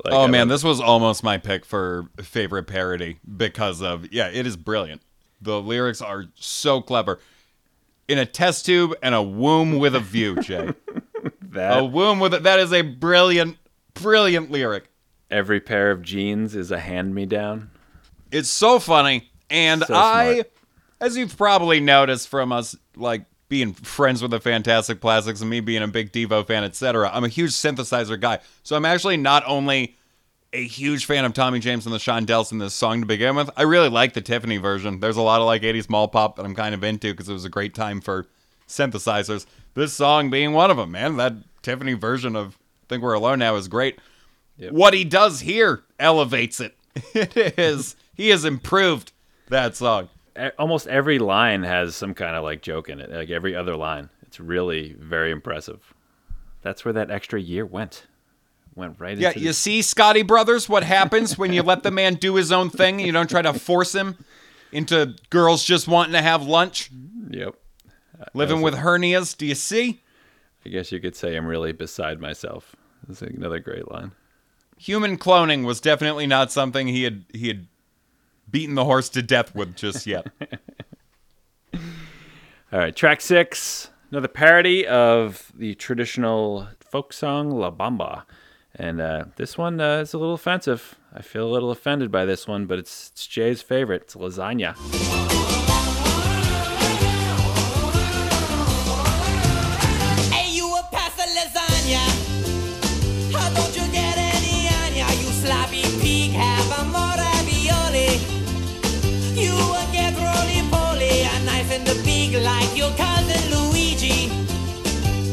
Like, 0.06 0.14
oh 0.14 0.24
I 0.24 0.28
man, 0.28 0.42
love- 0.48 0.50
this 0.50 0.64
was 0.64 0.80
almost 0.80 1.22
my 1.22 1.38
pick 1.38 1.66
for 1.66 2.08
favorite 2.22 2.64
parody 2.64 3.20
because 3.38 3.82
of 3.82 4.10
yeah, 4.14 4.30
it 4.30 4.48
is 4.48 4.56
brilliant. 4.56 5.02
The 5.42 5.62
lyrics 5.62 6.02
are 6.02 6.26
so 6.36 6.82
clever. 6.82 7.20
In 8.08 8.18
a 8.20 8.26
test 8.26 8.66
tube 8.66 8.94
and 9.04 9.14
a 9.14 9.22
womb 9.22 9.80
with 9.80 9.96
a 9.96 10.00
view, 10.00 10.36
Jay. 10.42 10.72
that 11.50 11.78
a 11.80 11.84
womb 11.84 12.20
with 12.22 12.34
a, 12.34 12.40
that 12.40 12.60
is 12.62 12.72
a 12.72 12.84
brilliant, 12.84 13.58
brilliant 13.96 14.50
lyric. 14.50 14.86
every 15.30 15.60
pair 15.60 15.92
of 15.92 16.02
jeans 16.04 16.56
is 16.56 16.72
a 16.72 16.80
hand 16.80 17.14
me 17.14 17.26
down. 17.26 17.70
It's 18.32 18.50
so 18.50 18.80
funny, 18.80 19.30
and 19.50 19.84
So 19.84 19.94
I, 19.94 20.44
as 21.02 21.18
you've 21.18 21.36
probably 21.38 21.80
noticed 21.82 22.30
from 22.30 22.52
us, 22.54 22.78
like 22.96 23.26
being 23.48 23.74
friends 23.74 24.22
with 24.22 24.32
the 24.32 24.40
Fantastic 24.40 25.00
Plastics 25.02 25.42
and 25.42 25.50
me 25.50 25.60
being 25.60 25.84
a 25.84 25.88
big 25.88 26.12
Devo 26.12 26.46
fan, 26.46 26.64
etc. 26.64 27.10
I'm 27.14 27.24
a 27.24 27.30
huge 27.30 27.52
synthesizer 27.52 28.20
guy, 28.20 28.40
so 28.64 28.76
I'm 28.76 28.86
actually 28.86 29.18
not 29.18 29.44
only 29.46 29.96
a 30.54 30.64
huge 30.66 31.06
fan 31.06 31.26
of 31.26 31.34
Tommy 31.34 31.60
James 31.60 31.86
and 31.86 31.94
the 31.94 32.00
Shondells 32.00 32.52
in 32.52 32.60
this 32.60 32.74
song 32.74 33.02
to 33.02 33.06
begin 33.06 33.36
with. 33.36 33.50
I 33.58 33.64
really 33.64 33.90
like 33.90 34.14
the 34.14 34.22
Tiffany 34.22 34.58
version. 34.58 35.00
There's 35.00 35.18
a 35.18 35.22
lot 35.22 35.42
of 35.42 35.48
like 35.48 35.62
80s 35.64 35.90
mall 35.90 36.08
pop 36.08 36.38
that 36.38 36.46
I'm 36.46 36.56
kind 36.56 36.74
of 36.74 36.84
into 36.84 37.12
because 37.12 37.28
it 37.30 37.34
was 37.34 37.46
a 37.46 37.50
great 37.50 37.76
time 37.76 38.02
for 38.02 38.26
synthesizers. 38.68 39.46
This 39.74 39.94
song 39.94 40.30
being 40.30 40.54
one 40.54 40.72
of 40.72 40.78
them, 40.78 40.92
man. 40.92 41.18
That 41.18 41.34
Tiffany 41.62 41.94
version 41.94 42.36
of 42.36 42.58
"Think 42.88 43.04
We're 43.04 43.14
Alone 43.14 43.40
Now" 43.40 43.56
is 43.58 43.68
great. 43.68 44.00
What 44.70 44.94
he 44.94 45.04
does 45.04 45.42
here 45.42 45.84
elevates 46.00 46.60
it. 46.60 46.76
It 47.14 47.60
is. 47.60 47.98
He 48.16 48.30
has 48.30 48.46
improved 48.46 49.12
that 49.50 49.76
song. 49.76 50.08
Almost 50.58 50.88
every 50.88 51.20
line 51.20 51.64
has 51.64 51.96
some 51.96 52.14
kind 52.14 52.36
of 52.36 52.44
like 52.44 52.62
joke 52.62 52.90
in 52.90 53.00
it. 53.00 53.10
Like 53.12 53.30
every 53.30 53.56
other 53.56 53.76
line, 53.76 54.10
it's 54.24 54.40
really 54.40 54.94
very 55.00 55.32
impressive. 55.32 55.94
That's 56.62 56.84
where 56.84 56.94
that 56.94 57.10
extra 57.12 57.40
year 57.40 57.66
went. 57.66 58.06
Went 58.76 59.00
right 59.00 59.18
Yeah, 59.18 59.32
you 59.36 59.48
the- 59.50 59.54
see, 59.54 59.80
Scotti 59.80 60.26
Brothers, 60.28 60.68
what 60.68 60.84
happens 60.84 61.38
when 61.38 61.54
you 61.54 61.64
let 61.64 61.84
the 61.84 61.92
man 61.92 62.16
do 62.16 62.36
his 62.36 62.52
own 62.52 62.70
thing 62.70 62.96
and 62.96 63.06
you 63.06 63.14
don't 63.14 63.30
try 63.30 63.42
to 63.42 63.54
force 63.54 63.96
him 63.96 64.18
into 64.74 65.16
girls 65.30 65.64
just 65.64 65.88
wanting 65.88 66.12
to 66.14 66.22
have 66.22 66.44
lunch, 66.44 66.90
Yep. 67.30 67.56
living 68.34 68.62
with 68.62 68.74
hernias. 68.76 69.38
Do 69.38 69.46
you 69.46 69.56
see? 69.56 70.02
I 70.66 70.70
guess 70.70 70.92
you 70.92 71.00
could 71.00 71.16
say 71.16 71.38
I'm 71.38 71.46
really 71.46 71.72
beside 71.72 72.20
myself. 72.20 72.76
That's 73.08 73.22
another 73.22 73.60
great 73.60 73.90
line. 73.90 74.12
Human 74.78 75.18
cloning 75.18 75.64
was 75.64 75.80
definitely 75.80 76.28
not 76.28 76.52
something 76.52 76.88
he 76.88 77.04
had 77.04 77.24
he 77.34 77.48
had 77.48 77.68
beaten 78.56 78.76
the 78.76 78.86
horse 78.86 79.10
to 79.10 79.22
death 79.22 79.54
with 79.54 79.76
just 79.76 80.08
yet. 80.08 80.28
All 81.74 82.80
right, 82.80 82.96
track 82.96 83.20
six, 83.20 83.90
another 84.12 84.30
parody 84.30 84.88
of 84.88 85.52
the 85.58 85.76
traditional 85.76 86.70
folk 86.80 87.12
song 87.12 87.52
La 87.52 87.70
Bamba. 87.70 88.24
And 88.74 89.02
uh, 89.02 89.26
this 89.36 89.58
one 89.58 89.82
uh, 89.82 89.98
is 89.98 90.14
a 90.14 90.18
little 90.18 90.36
offensive. 90.36 90.96
I 91.14 91.22
feel 91.22 91.46
a 91.46 91.52
little 91.52 91.70
offended 91.70 92.14
by 92.14 92.24
this 92.24 92.48
one, 92.48 92.66
but 92.66 92.80
it's, 92.80 93.10
it's 93.12 93.28
Jay's 93.28 93.62
favorite. 93.62 94.04
It's 94.04 94.16
lasagna. 94.16 95.35
The 111.86 112.02
beak 112.04 112.34
like 112.44 112.76
your 112.78 112.90
cousin 112.98 113.42
Luigi. 113.52 114.30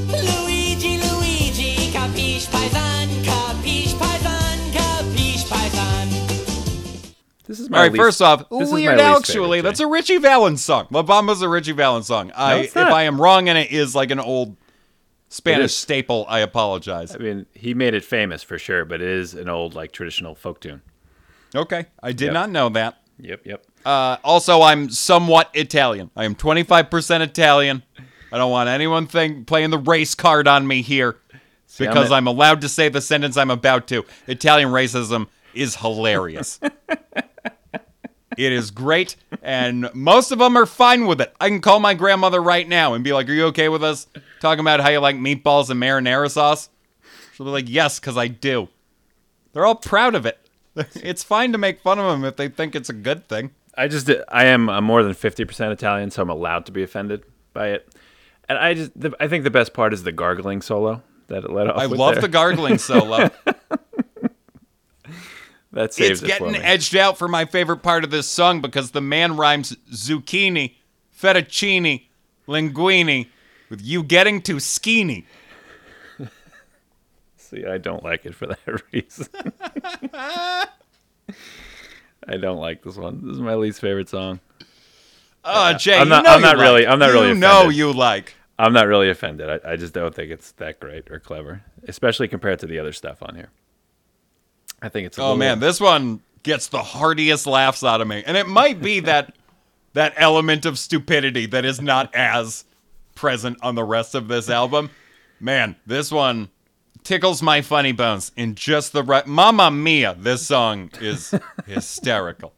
Luigi, 0.08 0.98
Luigi, 0.98 1.90
capiche 1.92 2.46
paisan, 2.48 3.08
capiche 3.24 3.94
paisan, 3.98 4.58
capiche 4.72 5.44
paisan. 5.48 7.12
This 7.46 7.58
is 7.60 7.68
my 7.70 7.78
All 7.78 7.82
right, 7.84 7.92
least- 7.92 8.02
first 8.02 8.22
off, 8.22 8.48
this 8.50 8.62
is 8.68 8.70
my 8.70 8.74
Weird 8.74 8.92
least 8.96 9.04
Al, 9.04 9.14
favorite, 9.14 9.28
actually, 9.28 9.60
that's 9.62 9.80
a 9.80 9.86
Ritchie 9.86 10.18
Valens 10.18 10.62
song. 10.64 10.86
La 10.90 11.02
Bamba's 11.02 11.42
a 11.42 11.48
Ritchie 11.48 11.72
Valens 11.72 12.06
song. 12.06 12.30
I, 12.34 12.56
it's 12.60 12.76
if. 12.76 12.76
I 12.86 13.02
am 13.04 13.20
wrong 13.20 13.48
and 13.48 13.58
it 13.58 13.70
is 13.72 13.94
like 13.94 14.10
an 14.10 14.20
old 14.20 14.56
Spanish 15.28 15.74
staple, 15.74 16.26
I 16.28 16.40
apologize. 16.40 17.14
I 17.14 17.18
mean, 17.18 17.46
he 17.54 17.72
made 17.74 17.94
it 17.94 18.04
famous 18.04 18.42
for 18.42 18.58
sure, 18.58 18.84
but 18.84 19.00
it 19.00 19.08
is 19.08 19.32
an 19.34 19.48
old 19.48 19.74
like 19.74 19.90
traditional 19.92 20.34
folk 20.34 20.60
tune. 20.60 20.82
Okay, 21.54 21.86
I 22.02 22.12
did 22.12 22.26
Yep. 22.26 22.32
not 22.34 22.50
know 22.50 22.68
that. 22.70 22.98
Yep, 23.18 23.46
yep. 23.46 23.64
Uh, 23.84 24.16
also, 24.22 24.62
I'm 24.62 24.90
somewhat 24.90 25.50
Italian. 25.54 26.10
I 26.16 26.24
am 26.24 26.34
25% 26.34 27.20
Italian. 27.20 27.82
I 28.32 28.38
don't 28.38 28.50
want 28.50 28.68
anyone 28.68 29.06
think, 29.06 29.46
playing 29.46 29.70
the 29.70 29.78
race 29.78 30.14
card 30.14 30.48
on 30.48 30.66
me 30.66 30.82
here 30.82 31.16
I'm 31.80 31.86
because 31.86 32.10
a- 32.10 32.14
I'm 32.14 32.26
allowed 32.26 32.60
to 32.62 32.68
say 32.68 32.88
the 32.88 33.00
sentence 33.00 33.36
I'm 33.36 33.50
about 33.50 33.86
to. 33.88 34.04
Italian 34.26 34.70
racism 34.70 35.28
is 35.54 35.76
hilarious. 35.76 36.60
it 38.36 38.52
is 38.52 38.70
great, 38.70 39.16
and 39.42 39.92
most 39.94 40.30
of 40.32 40.38
them 40.38 40.56
are 40.56 40.66
fine 40.66 41.06
with 41.06 41.20
it. 41.20 41.34
I 41.40 41.48
can 41.48 41.60
call 41.60 41.80
my 41.80 41.94
grandmother 41.94 42.42
right 42.42 42.68
now 42.68 42.94
and 42.94 43.04
be 43.04 43.12
like, 43.12 43.28
Are 43.28 43.32
you 43.32 43.46
okay 43.46 43.68
with 43.68 43.82
us 43.84 44.06
talking 44.40 44.60
about 44.60 44.80
how 44.80 44.90
you 44.90 44.98
like 44.98 45.16
meatballs 45.16 45.70
and 45.70 45.80
marinara 45.80 46.30
sauce? 46.30 46.68
She'll 47.34 47.46
be 47.46 47.52
like, 47.52 47.68
Yes, 47.68 47.98
because 47.98 48.16
I 48.16 48.28
do. 48.28 48.68
They're 49.52 49.66
all 49.66 49.74
proud 49.74 50.14
of 50.14 50.26
it. 50.26 50.38
It's 50.94 51.22
fine 51.22 51.52
to 51.52 51.58
make 51.58 51.80
fun 51.80 51.98
of 51.98 52.06
them 52.06 52.24
if 52.24 52.36
they 52.36 52.48
think 52.48 52.74
it's 52.74 52.88
a 52.88 52.94
good 52.94 53.28
thing. 53.28 53.50
I 53.76 53.88
just 53.88 54.10
I 54.28 54.46
am 54.46 54.68
I'm 54.68 54.84
more 54.84 55.02
than 55.02 55.14
fifty 55.14 55.44
percent 55.44 55.72
Italian, 55.72 56.10
so 56.10 56.22
I'm 56.22 56.30
allowed 56.30 56.66
to 56.66 56.72
be 56.72 56.82
offended 56.82 57.24
by 57.52 57.68
it. 57.68 57.88
And 58.48 58.58
I 58.58 58.74
just 58.74 58.98
the, 58.98 59.14
I 59.18 59.28
think 59.28 59.44
the 59.44 59.50
best 59.50 59.72
part 59.72 59.92
is 59.92 60.02
the 60.02 60.12
gargling 60.12 60.62
solo 60.62 61.02
that 61.28 61.44
it 61.44 61.50
let 61.50 61.68
off. 61.68 61.78
I 61.78 61.86
love 61.86 62.14
there. 62.14 62.22
the 62.22 62.28
gargling 62.28 62.78
solo. 62.78 63.30
that 65.72 65.94
saves 65.94 66.22
it's 66.22 66.22
it 66.22 66.38
for 66.38 66.46
getting 66.46 66.52
me. 66.52 66.58
edged 66.58 66.94
out 66.96 67.18
for 67.18 67.28
my 67.28 67.44
favorite 67.44 67.82
part 67.82 68.04
of 68.04 68.10
this 68.10 68.28
song 68.28 68.60
because 68.60 68.90
the 68.90 69.00
man 69.00 69.36
rhymes 69.36 69.76
zucchini, 69.90 70.74
fettuccine, 71.18 72.02
linguine 72.46 73.28
with 73.70 73.80
you 73.80 74.02
getting 74.02 74.42
too 74.42 74.60
skinny. 74.60 75.26
See, 77.36 77.64
I 77.66 77.78
don't 77.78 78.02
like 78.02 78.26
it 78.26 78.34
for 78.34 78.46
that 78.46 78.82
reason. 78.92 79.28
I 82.28 82.36
don't 82.36 82.58
like 82.58 82.82
this 82.82 82.96
one. 82.96 83.20
This 83.26 83.34
is 83.34 83.40
my 83.40 83.54
least 83.54 83.80
favorite 83.80 84.08
song. 84.08 84.40
Oh, 85.44 85.72
Jay, 85.74 85.94
I'm 85.96 86.04
you 86.06 86.10
not- 86.10 86.24
know 86.24 86.30
I'm 86.30 86.40
you 86.40 86.46
not 86.46 86.56
like. 86.58 86.64
really- 86.66 86.86
I'm 86.86 86.98
not 86.98 87.06
you 87.08 87.12
really 87.14 87.34
know 87.34 87.58
offended. 87.62 87.76
you 87.76 87.92
like. 87.92 88.34
I'm 88.58 88.72
not 88.72 88.86
really 88.86 89.10
offended. 89.10 89.50
I, 89.64 89.72
I 89.72 89.76
just 89.76 89.92
don't 89.92 90.14
think 90.14 90.30
it's 90.30 90.52
that 90.52 90.78
great 90.78 91.10
or 91.10 91.18
clever, 91.18 91.62
especially 91.88 92.28
compared 92.28 92.60
to 92.60 92.66
the 92.66 92.78
other 92.78 92.92
stuff 92.92 93.22
on 93.22 93.34
here. 93.34 93.48
I 94.80 94.88
think 94.88 95.06
it's. 95.06 95.18
A 95.18 95.20
Oh 95.20 95.24
little, 95.24 95.38
man, 95.38 95.58
this 95.60 95.80
one 95.80 96.20
gets 96.44 96.68
the 96.68 96.82
heartiest 96.82 97.46
laughs 97.46 97.82
out 97.82 98.00
of 98.00 98.06
me, 98.08 98.22
and 98.24 98.36
it 98.36 98.46
might 98.46 98.80
be 98.80 99.00
that 99.10 99.34
that 99.94 100.12
element 100.16 100.64
of 100.64 100.78
stupidity 100.78 101.46
that 101.46 101.64
is 101.64 101.80
not 101.80 102.14
as 102.14 102.64
present 103.14 103.58
on 103.62 103.74
the 103.74 103.84
rest 103.84 104.14
of 104.14 104.28
this 104.28 104.48
album. 104.48 104.90
Man, 105.40 105.74
this 105.86 106.12
one 106.12 106.48
tickles 107.04 107.42
my 107.42 107.60
funny 107.62 107.92
bones 107.92 108.32
in 108.36 108.54
just 108.54 108.92
the 108.92 109.02
right. 109.02 109.26
Mamma 109.26 109.70
mia, 109.70 110.14
this 110.18 110.46
song 110.46 110.90
is 111.00 111.34
hysterical. 111.66 112.52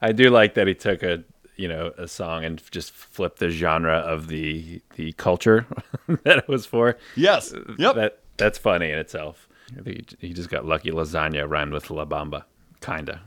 I 0.00 0.12
do 0.12 0.30
like 0.30 0.54
that 0.54 0.66
he 0.66 0.74
took 0.74 1.02
a 1.02 1.24
you 1.56 1.66
know 1.68 1.92
a 1.98 2.06
song 2.06 2.44
and 2.44 2.62
just 2.70 2.92
flipped 2.92 3.40
the 3.40 3.50
genre 3.50 3.96
of 3.98 4.28
the 4.28 4.80
the 4.94 5.12
culture 5.12 5.66
that 6.24 6.38
it 6.38 6.48
was 6.48 6.66
for. 6.66 6.96
Yes. 7.16 7.52
Uh, 7.52 7.74
yep. 7.78 7.94
That 7.96 8.18
that's 8.36 8.58
funny 8.58 8.90
in 8.90 8.98
itself. 8.98 9.48
I 9.78 9.82
think 9.82 10.14
he, 10.20 10.28
he 10.28 10.32
just 10.34 10.48
got 10.48 10.64
lucky. 10.64 10.90
Lasagna 10.90 11.48
rhymed 11.48 11.72
with 11.72 11.90
La 11.90 12.04
Bamba. 12.06 12.44
Kinda, 12.80 13.20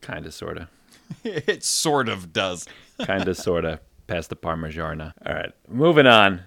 kinda, 0.00 0.32
sorta, 0.32 0.68
it 1.24 1.62
sort 1.62 2.08
of 2.08 2.32
does. 2.32 2.66
kinda, 3.04 3.34
sorta. 3.34 3.80
Past 4.06 4.30
the 4.30 4.36
Parmigiana. 4.36 5.12
All 5.26 5.34
right, 5.34 5.52
moving 5.68 6.06
on. 6.06 6.40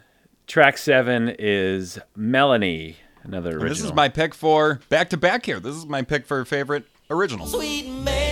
Track 0.47 0.78
seven 0.80 1.36
is 1.38 1.99
Melanie. 2.15 2.95
Another 3.23 3.51
original. 3.51 3.69
This 3.69 3.84
is 3.84 3.93
my 3.93 4.10
pick 4.10 4.34
for 4.34 4.79
back 4.89 5.10
to 5.10 5.17
back 5.17 5.45
here. 5.45 5.60
This 5.60 5.75
is 5.75 5.86
my 5.86 6.01
pick 6.01 6.25
for 6.25 6.43
favorite 6.45 6.86
original. 7.10 7.47
Sweet 7.47 7.89
Melanie, 7.89 8.29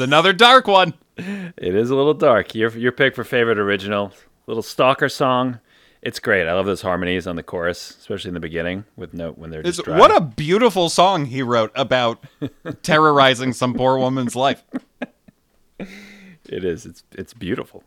another 0.00 0.32
dark 0.32 0.66
one. 0.66 0.94
It 1.16 1.74
is 1.74 1.90
a 1.90 1.94
little 1.94 2.14
dark. 2.14 2.54
Your 2.54 2.70
your 2.76 2.92
pick 2.92 3.14
for 3.14 3.24
favorite 3.24 3.58
original, 3.58 4.12
little 4.46 4.62
stalker 4.62 5.08
song. 5.08 5.60
It's 6.02 6.18
great. 6.18 6.46
I 6.46 6.54
love 6.54 6.64
those 6.64 6.80
harmonies 6.80 7.26
on 7.26 7.36
the 7.36 7.42
chorus, 7.42 7.90
especially 7.90 8.28
in 8.28 8.34
the 8.34 8.40
beginning 8.40 8.84
with 8.96 9.12
note 9.12 9.36
when 9.36 9.50
they're 9.50 9.60
It's, 9.60 9.76
just 9.76 9.88
what 9.88 10.16
a 10.16 10.20
beautiful 10.22 10.88
song 10.88 11.26
he 11.26 11.42
wrote 11.42 11.72
about 11.74 12.24
terrorizing 12.82 13.52
some 13.52 13.74
poor 13.74 13.98
woman's 13.98 14.34
life. 14.34 14.62
it 15.78 16.64
is. 16.64 16.86
It's 16.86 17.04
it's 17.12 17.34
beautiful. 17.34 17.84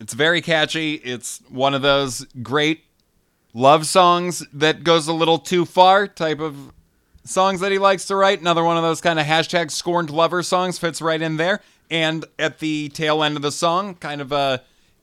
It's 0.00 0.14
very 0.14 0.40
catchy. 0.40 0.94
It's 0.94 1.42
one 1.48 1.74
of 1.74 1.82
those 1.82 2.26
great 2.42 2.84
love 3.52 3.86
songs 3.86 4.44
that 4.52 4.82
goes 4.82 5.06
a 5.06 5.12
little 5.12 5.38
too 5.38 5.64
far 5.64 6.08
type 6.08 6.40
of 6.40 6.72
songs 7.24 7.60
that 7.60 7.72
he 7.72 7.78
likes 7.78 8.06
to 8.06 8.16
write. 8.16 8.40
Another 8.40 8.64
one 8.64 8.76
of 8.76 8.82
those 8.82 9.00
kind 9.00 9.18
of 9.18 9.26
hashtag 9.26 9.70
scorned 9.70 10.10
lover 10.10 10.42
songs 10.42 10.78
fits 10.78 11.02
right 11.02 11.20
in 11.20 11.36
there. 11.36 11.60
And 11.90 12.24
at 12.38 12.58
the 12.58 12.88
tail 12.90 13.22
end 13.22 13.36
of 13.36 13.42
the 13.42 13.52
song, 13.52 13.94
kind 13.96 14.20
of 14.20 14.32
a 14.32 14.62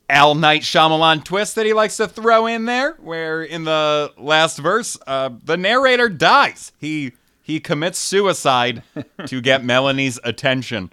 Al 0.10 0.36
Night 0.36 0.62
Shyamalan 0.62 1.24
twist 1.24 1.56
that 1.56 1.66
he 1.66 1.74
likes 1.74 1.98
to 1.98 2.08
throw 2.08 2.46
in 2.46 2.66
there, 2.66 2.94
where 3.00 3.42
in 3.42 3.64
the 3.64 4.12
last 4.18 4.58
verse, 4.58 4.98
uh, 5.08 5.30
the 5.44 5.56
narrator 5.56 6.10
dies. 6.10 6.74
He 6.78 7.14
he 7.42 7.60
commits 7.60 7.98
suicide 7.98 8.84
to 9.26 9.42
get 9.42 9.64
Melanie's 9.64 10.20
attention, 10.24 10.92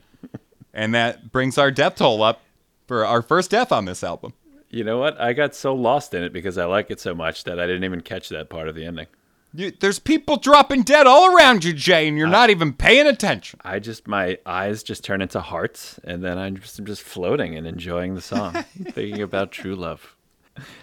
and 0.72 0.94
that 0.94 1.32
brings 1.32 1.58
our 1.58 1.72
death 1.72 1.96
toll 1.96 2.22
up 2.22 2.42
for 2.86 3.04
our 3.04 3.20
first 3.20 3.50
death 3.50 3.72
on 3.72 3.86
this 3.86 4.04
album. 4.04 4.34
You 4.70 4.84
know 4.84 4.98
what? 4.98 5.20
I 5.20 5.32
got 5.32 5.54
so 5.54 5.74
lost 5.74 6.14
in 6.14 6.22
it 6.22 6.32
because 6.32 6.56
I 6.56 6.66
like 6.66 6.90
it 6.90 7.00
so 7.00 7.14
much 7.14 7.44
that 7.44 7.58
I 7.58 7.66
didn't 7.66 7.84
even 7.84 8.02
catch 8.02 8.28
that 8.28 8.48
part 8.50 8.68
of 8.68 8.74
the 8.74 8.84
ending. 8.84 9.06
You, 9.54 9.70
there's 9.70 9.98
people 9.98 10.36
dropping 10.36 10.82
dead 10.82 11.06
all 11.06 11.34
around 11.34 11.64
you, 11.64 11.72
Jay, 11.72 12.06
and 12.06 12.18
you're 12.18 12.28
not 12.28 12.50
even 12.50 12.72
paying 12.74 13.06
attention. 13.06 13.58
I 13.64 13.78
just 13.78 14.06
my 14.06 14.38
eyes 14.44 14.82
just 14.82 15.02
turn 15.04 15.22
into 15.22 15.40
hearts, 15.40 15.98
and 16.04 16.22
then 16.22 16.36
I'm 16.38 16.58
just, 16.58 16.78
I'm 16.78 16.84
just 16.86 17.02
floating 17.02 17.56
and 17.56 17.66
enjoying 17.66 18.14
the 18.14 18.20
song, 18.20 18.52
thinking 18.90 19.22
about 19.22 19.50
true 19.50 19.74
love 19.74 20.14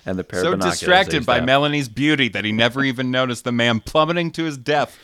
and 0.06 0.18
the 0.18 0.24
pair 0.24 0.40
of 0.40 0.44
So 0.46 0.56
distracted 0.56 1.26
by 1.26 1.40
out. 1.40 1.46
Melanie's 1.46 1.90
beauty 1.90 2.28
that 2.30 2.44
he 2.44 2.52
never 2.52 2.84
even 2.84 3.12
noticed 3.12 3.44
the 3.44 3.52
man 3.52 3.82
plummeting 3.82 4.32
to 4.32 4.44
his 4.46 4.58
death 4.58 4.98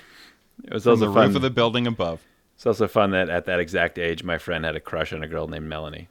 It 0.63 0.73
was 0.73 0.83
from 0.83 0.93
also 0.93 1.05
the 1.07 1.13
fun. 1.13 1.27
roof 1.27 1.35
of 1.35 1.41
the 1.43 1.49
building 1.49 1.85
above. 1.87 2.21
It's 2.55 2.65
also 2.65 2.87
fun 2.87 3.11
that 3.11 3.29
at 3.29 3.45
that 3.45 3.59
exact 3.59 3.99
age, 3.99 4.23
my 4.23 4.37
friend 4.37 4.65
had 4.65 4.75
a 4.75 4.79
crush 4.79 5.13
on 5.13 5.23
a 5.23 5.27
girl 5.27 5.47
named 5.47 5.67
Melanie. 5.67 6.07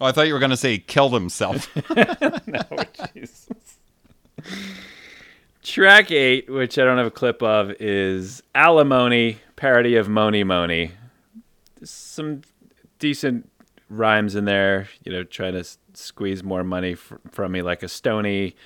Oh, 0.00 0.06
I 0.06 0.12
thought 0.12 0.26
you 0.26 0.32
were 0.32 0.38
going 0.40 0.50
to 0.50 0.56
say 0.56 0.72
he 0.72 0.78
killed 0.78 1.12
himself. 1.12 1.68
Oh, 1.90 2.84
Jesus. 3.14 3.48
Track 5.62 6.10
eight, 6.10 6.50
which 6.50 6.78
I 6.78 6.84
don't 6.84 6.98
have 6.98 7.06
a 7.06 7.10
clip 7.10 7.42
of, 7.42 7.70
is 7.80 8.42
Alimony, 8.54 9.38
parody 9.56 9.96
of 9.96 10.08
Mony 10.08 10.42
Mony. 10.42 10.92
Some 11.84 12.42
decent 12.98 13.48
rhymes 13.88 14.34
in 14.34 14.44
there, 14.44 14.88
you 15.04 15.12
know, 15.12 15.22
trying 15.22 15.52
to 15.52 15.64
squeeze 15.94 16.42
more 16.42 16.64
money 16.64 16.94
fr- 16.94 17.16
from 17.30 17.52
me 17.52 17.62
like 17.62 17.82
a 17.82 17.88
Stony. 17.88 18.56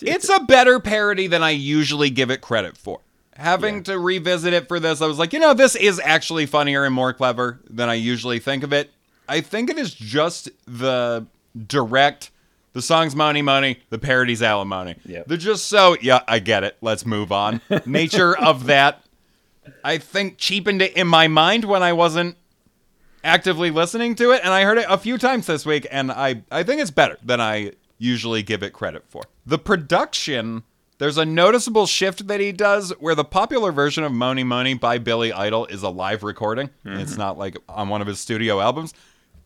It's 0.00 0.28
a 0.28 0.40
better 0.40 0.80
parody 0.80 1.28
than 1.28 1.42
I 1.42 1.50
usually 1.50 2.10
give 2.10 2.30
it 2.30 2.40
credit 2.40 2.76
for. 2.76 3.00
Having 3.36 3.84
to 3.84 3.98
revisit 3.98 4.52
it 4.52 4.68
for 4.68 4.78
this, 4.78 5.00
I 5.00 5.06
was 5.06 5.18
like, 5.18 5.32
you 5.32 5.40
know, 5.40 5.54
this 5.54 5.74
is 5.74 6.00
actually 6.04 6.46
funnier 6.46 6.84
and 6.84 6.94
more 6.94 7.12
clever 7.12 7.60
than 7.68 7.88
I 7.88 7.94
usually 7.94 8.38
think 8.38 8.62
of 8.62 8.72
it. 8.72 8.90
I 9.28 9.40
think 9.40 9.70
it 9.70 9.78
is 9.78 9.92
just 9.94 10.50
the 10.66 11.26
direct, 11.66 12.30
the 12.74 12.82
song's 12.82 13.16
money, 13.16 13.40
money, 13.40 13.78
the 13.88 13.98
parody's 13.98 14.42
alimony. 14.42 14.96
Yep. 15.06 15.28
They're 15.28 15.36
just 15.38 15.66
so, 15.66 15.96
yeah, 16.02 16.20
I 16.28 16.40
get 16.40 16.64
it. 16.64 16.76
Let's 16.82 17.06
move 17.06 17.32
on. 17.32 17.62
Nature 17.86 18.36
of 18.36 18.66
that, 18.66 19.02
I 19.82 19.98
think, 19.98 20.36
cheapened 20.36 20.82
it 20.82 20.94
in 20.94 21.06
my 21.06 21.28
mind 21.28 21.64
when 21.64 21.82
I 21.82 21.92
wasn't 21.94 22.36
actively 23.22 23.70
listening 23.70 24.16
to 24.16 24.32
it, 24.32 24.42
and 24.44 24.52
I 24.52 24.64
heard 24.64 24.76
it 24.76 24.86
a 24.88 24.98
few 24.98 25.16
times 25.16 25.46
this 25.46 25.64
week, 25.64 25.86
and 25.90 26.12
I, 26.12 26.42
I 26.50 26.62
think 26.64 26.82
it's 26.82 26.90
better 26.90 27.16
than 27.24 27.40
I 27.40 27.72
usually 27.96 28.42
give 28.42 28.62
it 28.62 28.72
credit 28.72 29.04
for. 29.08 29.22
The 29.46 29.58
production, 29.58 30.64
there's 30.98 31.16
a 31.16 31.24
noticeable 31.24 31.86
shift 31.86 32.26
that 32.26 32.40
he 32.40 32.52
does 32.52 32.90
where 32.98 33.14
the 33.14 33.24
popular 33.24 33.72
version 33.72 34.04
of 34.04 34.12
Mony 34.12 34.42
Mony 34.42 34.74
by 34.74 34.98
Billy 34.98 35.32
Idol 35.32 35.64
is 35.66 35.82
a 35.82 35.88
live 35.88 36.22
recording. 36.22 36.68
Mm-hmm. 36.84 36.98
It's 36.98 37.16
not 37.16 37.38
like 37.38 37.56
on 37.68 37.88
one 37.88 38.02
of 38.02 38.08
his 38.08 38.20
studio 38.20 38.60
albums. 38.60 38.92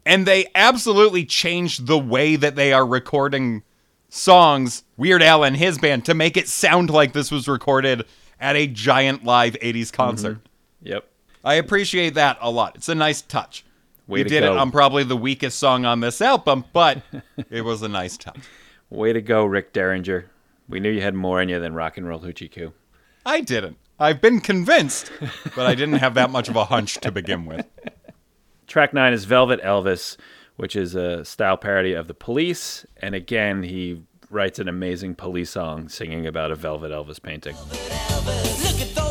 And 0.08 0.24
they 0.24 0.46
absolutely 0.54 1.26
changed 1.26 1.86
the 1.86 1.98
way 1.98 2.34
that 2.36 2.56
they 2.56 2.72
are 2.72 2.86
recording 2.86 3.62
songs, 4.08 4.82
Weird 4.96 5.22
Al 5.22 5.44
and 5.44 5.54
his 5.54 5.76
band, 5.76 6.06
to 6.06 6.14
make 6.14 6.38
it 6.38 6.48
sound 6.48 6.88
like 6.88 7.12
this 7.12 7.30
was 7.30 7.46
recorded 7.46 8.06
at 8.40 8.56
a 8.56 8.66
giant 8.66 9.24
live 9.24 9.52
80s 9.60 9.92
concert. 9.92 10.36
Mm-hmm. 10.38 10.88
Yep. 10.88 11.04
I 11.44 11.54
appreciate 11.56 12.14
that 12.14 12.38
a 12.40 12.50
lot. 12.50 12.76
It's 12.76 12.88
a 12.88 12.94
nice 12.94 13.20
touch. 13.20 13.66
Way 14.06 14.20
we 14.20 14.22
to 14.22 14.28
did 14.30 14.40
go. 14.40 14.54
it 14.54 14.58
on 14.58 14.70
probably 14.70 15.04
the 15.04 15.14
weakest 15.14 15.58
song 15.58 15.84
on 15.84 16.00
this 16.00 16.22
album, 16.22 16.64
but 16.72 17.02
it 17.50 17.60
was 17.60 17.82
a 17.82 17.88
nice 17.88 18.16
touch. 18.16 18.40
Way 18.88 19.12
to 19.12 19.20
go, 19.20 19.44
Rick 19.44 19.74
Derringer. 19.74 20.30
We 20.70 20.80
knew 20.80 20.90
you 20.90 21.02
had 21.02 21.14
more 21.14 21.42
in 21.42 21.50
you 21.50 21.60
than 21.60 21.74
rock 21.74 21.98
and 21.98 22.08
roll 22.08 22.20
hoochie 22.20 22.50
coo. 22.50 22.72
I 23.26 23.42
didn't. 23.42 23.76
I've 24.00 24.22
been 24.22 24.40
convinced, 24.40 25.12
but 25.54 25.66
I 25.66 25.74
didn't 25.74 25.98
have 25.98 26.14
that 26.14 26.30
much 26.30 26.48
of 26.48 26.56
a 26.56 26.64
hunch 26.64 26.94
to 27.02 27.12
begin 27.12 27.44
with. 27.44 27.66
Track 28.68 28.92
nine 28.92 29.14
is 29.14 29.24
Velvet 29.24 29.62
Elvis, 29.62 30.18
which 30.56 30.76
is 30.76 30.94
a 30.94 31.24
style 31.24 31.56
parody 31.56 31.94
of 31.94 32.06
the 32.06 32.12
police. 32.12 32.84
And 32.98 33.14
again, 33.14 33.62
he 33.62 34.02
writes 34.28 34.58
an 34.58 34.68
amazing 34.68 35.14
police 35.14 35.50
song 35.50 35.88
singing 35.88 36.26
about 36.26 36.50
a 36.50 36.54
Velvet 36.54 36.92
Elvis 36.92 37.20
painting. 37.20 37.56
Look 37.56 38.80
at 38.82 39.07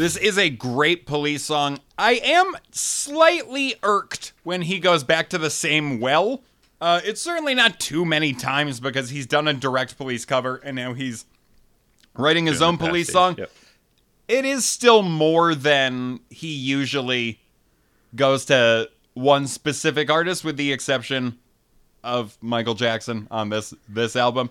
This 0.00 0.16
is 0.16 0.38
a 0.38 0.48
great 0.48 1.04
police 1.04 1.42
song. 1.42 1.78
I 1.98 2.12
am 2.24 2.56
slightly 2.70 3.74
irked 3.82 4.32
when 4.44 4.62
he 4.62 4.78
goes 4.78 5.04
back 5.04 5.28
to 5.28 5.36
the 5.36 5.50
same 5.50 6.00
well. 6.00 6.42
Uh, 6.80 7.02
it's 7.04 7.20
certainly 7.20 7.54
not 7.54 7.78
too 7.78 8.06
many 8.06 8.32
times 8.32 8.80
because 8.80 9.10
he's 9.10 9.26
done 9.26 9.46
a 9.46 9.52
direct 9.52 9.98
police 9.98 10.24
cover 10.24 10.56
and 10.64 10.74
now 10.74 10.94
he's 10.94 11.26
writing 12.16 12.46
his 12.46 12.62
own 12.62 12.78
police 12.78 13.12
song. 13.12 13.34
Yep. 13.36 13.50
it 14.26 14.46
is 14.46 14.64
still 14.64 15.02
more 15.02 15.54
than 15.54 16.20
he 16.30 16.48
usually 16.48 17.38
goes 18.16 18.46
to 18.46 18.88
one 19.12 19.46
specific 19.46 20.10
artist 20.10 20.44
with 20.44 20.56
the 20.56 20.72
exception 20.72 21.38
of 22.02 22.38
Michael 22.40 22.72
Jackson 22.72 23.28
on 23.30 23.50
this 23.50 23.74
this 23.86 24.16
album. 24.16 24.48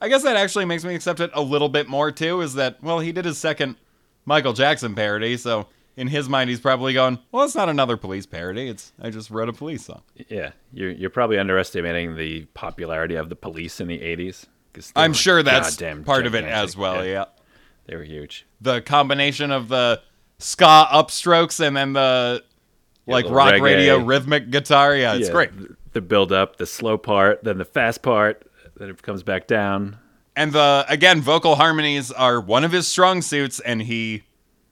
I 0.00 0.08
guess 0.08 0.22
that 0.22 0.36
actually 0.36 0.64
makes 0.64 0.86
me 0.86 0.94
accept 0.94 1.20
it 1.20 1.30
a 1.34 1.42
little 1.42 1.68
bit 1.68 1.86
more 1.86 2.10
too 2.10 2.40
is 2.40 2.54
that 2.54 2.82
well 2.82 3.00
he 3.00 3.12
did 3.12 3.26
his 3.26 3.36
second 3.36 3.76
Michael 4.24 4.52
Jackson 4.52 4.94
parody 4.94 5.36
so 5.36 5.66
in 5.96 6.06
his 6.08 6.28
mind 6.28 6.48
he's 6.50 6.60
probably 6.60 6.92
going 6.92 7.18
well 7.32 7.44
it's 7.44 7.54
not 7.54 7.68
another 7.68 7.96
police 7.96 8.26
parody 8.26 8.68
it's 8.68 8.92
I 9.00 9.10
just 9.10 9.30
wrote 9.30 9.48
a 9.48 9.52
police 9.52 9.84
song. 9.84 10.02
Yeah, 10.28 10.52
you're, 10.72 10.90
you're 10.90 11.10
probably 11.10 11.38
underestimating 11.38 12.16
the 12.16 12.44
popularity 12.54 13.14
of 13.16 13.28
the 13.28 13.36
police 13.36 13.80
in 13.80 13.88
the 13.88 13.98
80s. 13.98 14.46
'cause 14.72 14.92
they 14.92 15.00
I'm 15.02 15.12
sure 15.12 15.42
that's 15.42 15.76
part 16.04 16.26
of 16.26 16.34
it 16.34 16.44
as 16.44 16.76
well, 16.76 17.04
yeah. 17.04 17.24
They 17.86 17.96
were 17.96 18.04
huge. 18.04 18.46
The 18.60 18.80
combination 18.82 19.50
of 19.50 19.68
the 19.68 20.00
ska 20.38 20.86
upstrokes 20.92 21.58
and 21.58 21.76
then 21.76 21.92
the 21.92 22.44
like 23.06 23.24
little 23.24 23.36
rock 23.36 23.54
reggae. 23.54 23.62
radio 23.62 23.98
rhythmic 23.98 24.50
guitar, 24.50 24.94
yeah, 24.94 25.14
it's 25.14 25.26
Yeah, 25.26 25.32
great. 25.32 25.50
The 25.92 26.00
build 26.00 26.30
up, 26.30 26.56
the 26.56 26.66
slow 26.66 26.96
part, 26.96 27.42
then 27.42 27.58
the 27.58 27.64
fast 27.64 28.00
part, 28.02 28.46
then 28.76 28.90
it 28.90 29.02
comes 29.02 29.24
back 29.24 29.48
down. 29.48 29.98
And 30.40 30.54
the 30.54 30.86
again, 30.88 31.20
vocal 31.20 31.56
harmonies 31.56 32.10
are 32.10 32.40
one 32.40 32.64
of 32.64 32.72
his 32.72 32.88
strong 32.88 33.20
suits, 33.20 33.60
and 33.60 33.82
he 33.82 34.22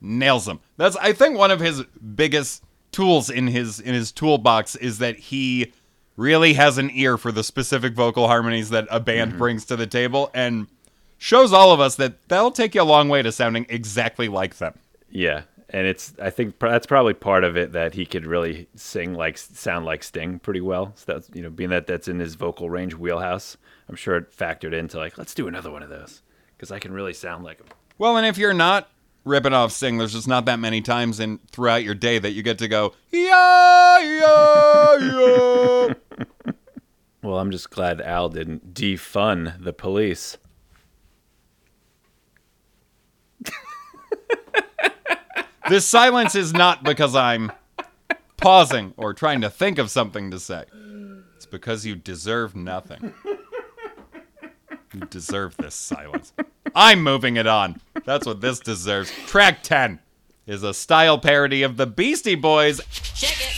nails 0.01 0.47
them. 0.47 0.61
That's 0.77 0.95
I 0.95 1.13
think 1.13 1.37
one 1.37 1.51
of 1.51 1.59
his 1.59 1.83
biggest 2.15 2.63
tools 2.91 3.29
in 3.29 3.45
his 3.45 3.79
in 3.79 3.93
his 3.93 4.11
toolbox 4.11 4.75
is 4.75 4.97
that 4.97 5.19
he 5.19 5.71
really 6.15 6.53
has 6.53 6.79
an 6.79 6.89
ear 6.91 7.19
for 7.19 7.31
the 7.31 7.43
specific 7.43 7.93
vocal 7.93 8.25
harmonies 8.25 8.71
that 8.71 8.87
a 8.89 8.99
band 8.99 9.29
mm-hmm. 9.29 9.37
brings 9.37 9.63
to 9.65 9.75
the 9.75 9.85
table, 9.85 10.31
and 10.33 10.65
shows 11.19 11.53
all 11.53 11.71
of 11.71 11.79
us 11.79 11.97
that 11.97 12.27
that'll 12.29 12.49
take 12.49 12.73
you 12.73 12.81
a 12.81 12.83
long 12.83 13.07
way 13.07 13.21
to 13.21 13.31
sounding 13.31 13.67
exactly 13.69 14.27
like 14.27 14.57
them. 14.57 14.73
Yeah, 15.11 15.43
and 15.69 15.87
it's 15.87 16.13
I 16.21 16.29
think 16.29 16.59
pr- 16.59 16.67
that's 16.67 16.87
probably 16.87 17.13
part 17.13 17.43
of 17.43 17.57
it 17.57 17.71
that 17.73 17.93
he 17.93 18.05
could 18.05 18.25
really 18.25 18.67
sing 18.75 19.13
like 19.13 19.37
sound 19.37 19.85
like 19.85 20.03
Sting 20.03 20.39
pretty 20.39 20.61
well. 20.61 20.93
So 20.95 21.13
that's 21.13 21.29
you 21.33 21.41
know 21.41 21.49
being 21.49 21.69
that 21.69 21.87
that's 21.87 22.07
in 22.07 22.19
his 22.19 22.35
vocal 22.35 22.69
range 22.69 22.95
wheelhouse. 22.95 23.57
I'm 23.87 23.95
sure 23.95 24.17
it 24.17 24.35
factored 24.35 24.73
into 24.73 24.97
like 24.97 25.17
let's 25.17 25.33
do 25.33 25.47
another 25.47 25.71
one 25.71 25.83
of 25.83 25.89
those 25.89 26.21
because 26.55 26.71
I 26.71 26.79
can 26.79 26.93
really 26.93 27.13
sound 27.13 27.43
like 27.43 27.59
him. 27.59 27.67
Well, 27.97 28.17
and 28.17 28.25
if 28.25 28.37
you're 28.37 28.53
not 28.53 28.89
ripping 29.25 29.53
off 29.53 29.71
Sting, 29.71 29.97
there's 29.97 30.13
just 30.13 30.27
not 30.27 30.45
that 30.45 30.59
many 30.59 30.81
times 30.81 31.19
in 31.19 31.39
throughout 31.51 31.83
your 31.83 31.95
day 31.95 32.19
that 32.19 32.31
you 32.31 32.41
get 32.41 32.57
to 32.59 32.67
go 32.67 32.93
yeah 33.11 33.99
yeah 33.99 34.97
yeah. 34.97 35.93
Well, 37.21 37.37
I'm 37.37 37.51
just 37.51 37.69
glad 37.69 37.99
Al 37.99 38.29
didn't 38.29 38.73
defund 38.73 39.63
the 39.63 39.73
police. 39.73 40.37
This 45.69 45.85
silence 45.85 46.35
is 46.35 46.53
not 46.53 46.83
because 46.83 47.15
I'm 47.15 47.51
pausing 48.37 48.93
or 48.97 49.13
trying 49.13 49.41
to 49.41 49.49
think 49.49 49.77
of 49.77 49.89
something 49.89 50.31
to 50.31 50.39
say. 50.39 50.65
It's 51.35 51.45
because 51.45 51.85
you 51.85 51.95
deserve 51.95 52.55
nothing. 52.55 53.13
You 54.93 55.01
deserve 55.01 55.55
this 55.57 55.75
silence. 55.75 56.33
I'm 56.75 57.03
moving 57.03 57.37
it 57.37 57.47
on. 57.47 57.79
That's 58.05 58.25
what 58.25 58.41
this 58.41 58.59
deserves. 58.59 59.11
Track 59.27 59.61
10 59.63 59.99
is 60.47 60.63
a 60.63 60.73
style 60.73 61.19
parody 61.19 61.61
of 61.61 61.77
the 61.77 61.85
Beastie 61.85 62.35
Boys 62.35 62.81
Check 62.91 63.48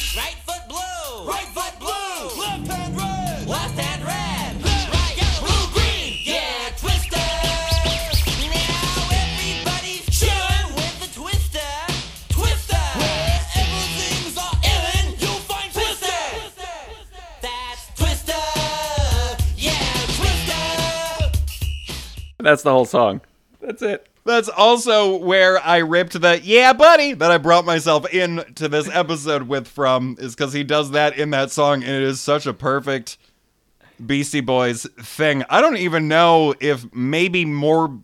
That's 22.41 22.63
the 22.63 22.71
whole 22.71 22.85
song. 22.85 23.21
That's 23.61 23.81
it. 23.81 24.07
That's 24.23 24.49
also 24.49 25.17
where 25.17 25.59
I 25.59 25.77
ripped 25.77 26.19
the 26.19 26.39
yeah, 26.43 26.73
buddy 26.73 27.13
that 27.13 27.31
I 27.31 27.37
brought 27.39 27.65
myself 27.65 28.11
into 28.13 28.67
this 28.67 28.87
episode 28.89 29.43
with 29.43 29.67
from 29.67 30.15
is 30.19 30.35
because 30.35 30.53
he 30.53 30.63
does 30.63 30.91
that 30.91 31.17
in 31.17 31.31
that 31.31 31.49
song, 31.51 31.83
and 31.83 31.91
it 31.91 32.03
is 32.03 32.21
such 32.21 32.45
a 32.45 32.53
perfect 32.53 33.17
Beastie 34.05 34.41
Boys 34.41 34.85
thing. 34.99 35.43
I 35.49 35.59
don't 35.59 35.77
even 35.77 36.07
know 36.07 36.53
if 36.59 36.93
maybe 36.93 37.45
more, 37.45 37.99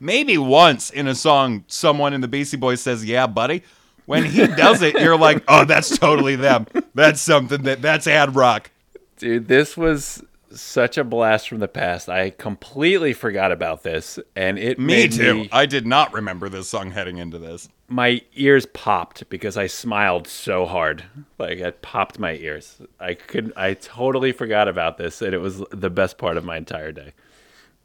maybe 0.00 0.36
once 0.36 0.90
in 0.90 1.06
a 1.08 1.14
song, 1.14 1.64
someone 1.66 2.12
in 2.12 2.20
the 2.20 2.28
Beastie 2.28 2.58
Boys 2.58 2.82
says 2.82 3.04
yeah, 3.04 3.26
buddy. 3.26 3.62
When 4.04 4.26
he 4.26 4.46
does 4.46 4.82
it, 4.82 5.00
you're 5.00 5.16
like, 5.16 5.42
oh, 5.48 5.64
that's 5.64 5.96
totally 5.96 6.36
them. 6.36 6.66
That's 6.94 7.22
something 7.22 7.62
that 7.62 7.80
that's 7.80 8.06
ad 8.06 8.36
rock. 8.36 8.70
Dude, 9.16 9.48
this 9.48 9.78
was 9.78 10.22
such 10.54 10.96
a 10.98 11.04
blast 11.04 11.48
from 11.48 11.58
the 11.58 11.68
past. 11.68 12.08
I 12.08 12.30
completely 12.30 13.12
forgot 13.12 13.52
about 13.52 13.82
this, 13.82 14.18
and 14.36 14.58
it 14.58 14.78
Me 14.78 14.86
made 14.86 15.12
too. 15.12 15.34
me- 15.34 15.48
I 15.52 15.66
did 15.66 15.86
not 15.86 16.12
remember 16.12 16.48
this 16.48 16.68
song 16.68 16.90
heading 16.92 17.18
into 17.18 17.38
this. 17.38 17.68
my 17.88 18.22
ears 18.34 18.66
popped 18.66 19.28
because 19.28 19.56
I 19.56 19.66
smiled 19.66 20.26
so 20.26 20.64
hard. 20.66 21.04
Like 21.38 21.58
it 21.58 21.82
popped 21.82 22.18
my 22.18 22.34
ears. 22.34 22.78
I 22.98 23.14
could. 23.14 23.52
I 23.56 23.74
totally 23.74 24.32
forgot 24.32 24.68
about 24.68 24.96
this, 24.98 25.20
and 25.22 25.34
it 25.34 25.38
was 25.38 25.62
the 25.70 25.90
best 25.90 26.18
part 26.18 26.36
of 26.36 26.44
my 26.44 26.56
entire 26.56 26.92
day. 26.92 27.12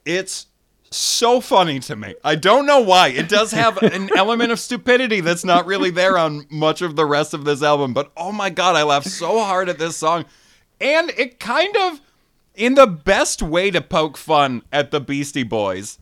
It's 0.04 0.46
so 0.92 1.40
funny 1.40 1.78
to 1.78 1.94
me. 1.94 2.14
I 2.24 2.34
don't 2.34 2.66
know 2.66 2.80
why. 2.80 3.08
It 3.08 3.28
does 3.28 3.52
have 3.52 3.76
an 3.82 4.10
element 4.16 4.50
of 4.50 4.58
stupidity 4.58 5.20
that's 5.20 5.44
not 5.44 5.66
really 5.66 5.90
there 5.90 6.18
on 6.18 6.46
much 6.50 6.82
of 6.82 6.96
the 6.96 7.06
rest 7.06 7.32
of 7.34 7.44
this 7.44 7.62
album, 7.62 7.94
but 7.94 8.10
oh 8.16 8.32
my 8.32 8.50
god, 8.50 8.74
I 8.76 8.82
laughed 8.82 9.08
so 9.08 9.38
hard 9.38 9.68
at 9.68 9.78
this 9.78 9.96
song. 9.96 10.24
And 10.80 11.10
it 11.10 11.38
kind 11.38 11.76
of, 11.76 12.00
in 12.54 12.74
the 12.74 12.86
best 12.86 13.42
way 13.42 13.70
to 13.70 13.80
poke 13.80 14.16
fun 14.16 14.62
at 14.72 14.90
the 14.90 15.00
Beastie 15.00 15.42
Boys, 15.42 15.98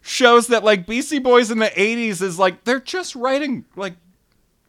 shows 0.00 0.46
that 0.48 0.64
like 0.64 0.86
Beastie 0.86 1.18
Boys 1.18 1.50
in 1.50 1.58
the 1.58 1.66
80s 1.66 2.22
is 2.22 2.38
like 2.38 2.64
they're 2.64 2.80
just 2.80 3.14
writing 3.14 3.64
like 3.76 3.94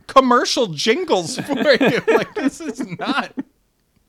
commercial 0.08 0.68
jingles 0.68 1.38
for 1.46 1.54
you. 1.54 2.02
like 2.08 2.34
this 2.34 2.62
is 2.62 2.86
not 2.98 3.34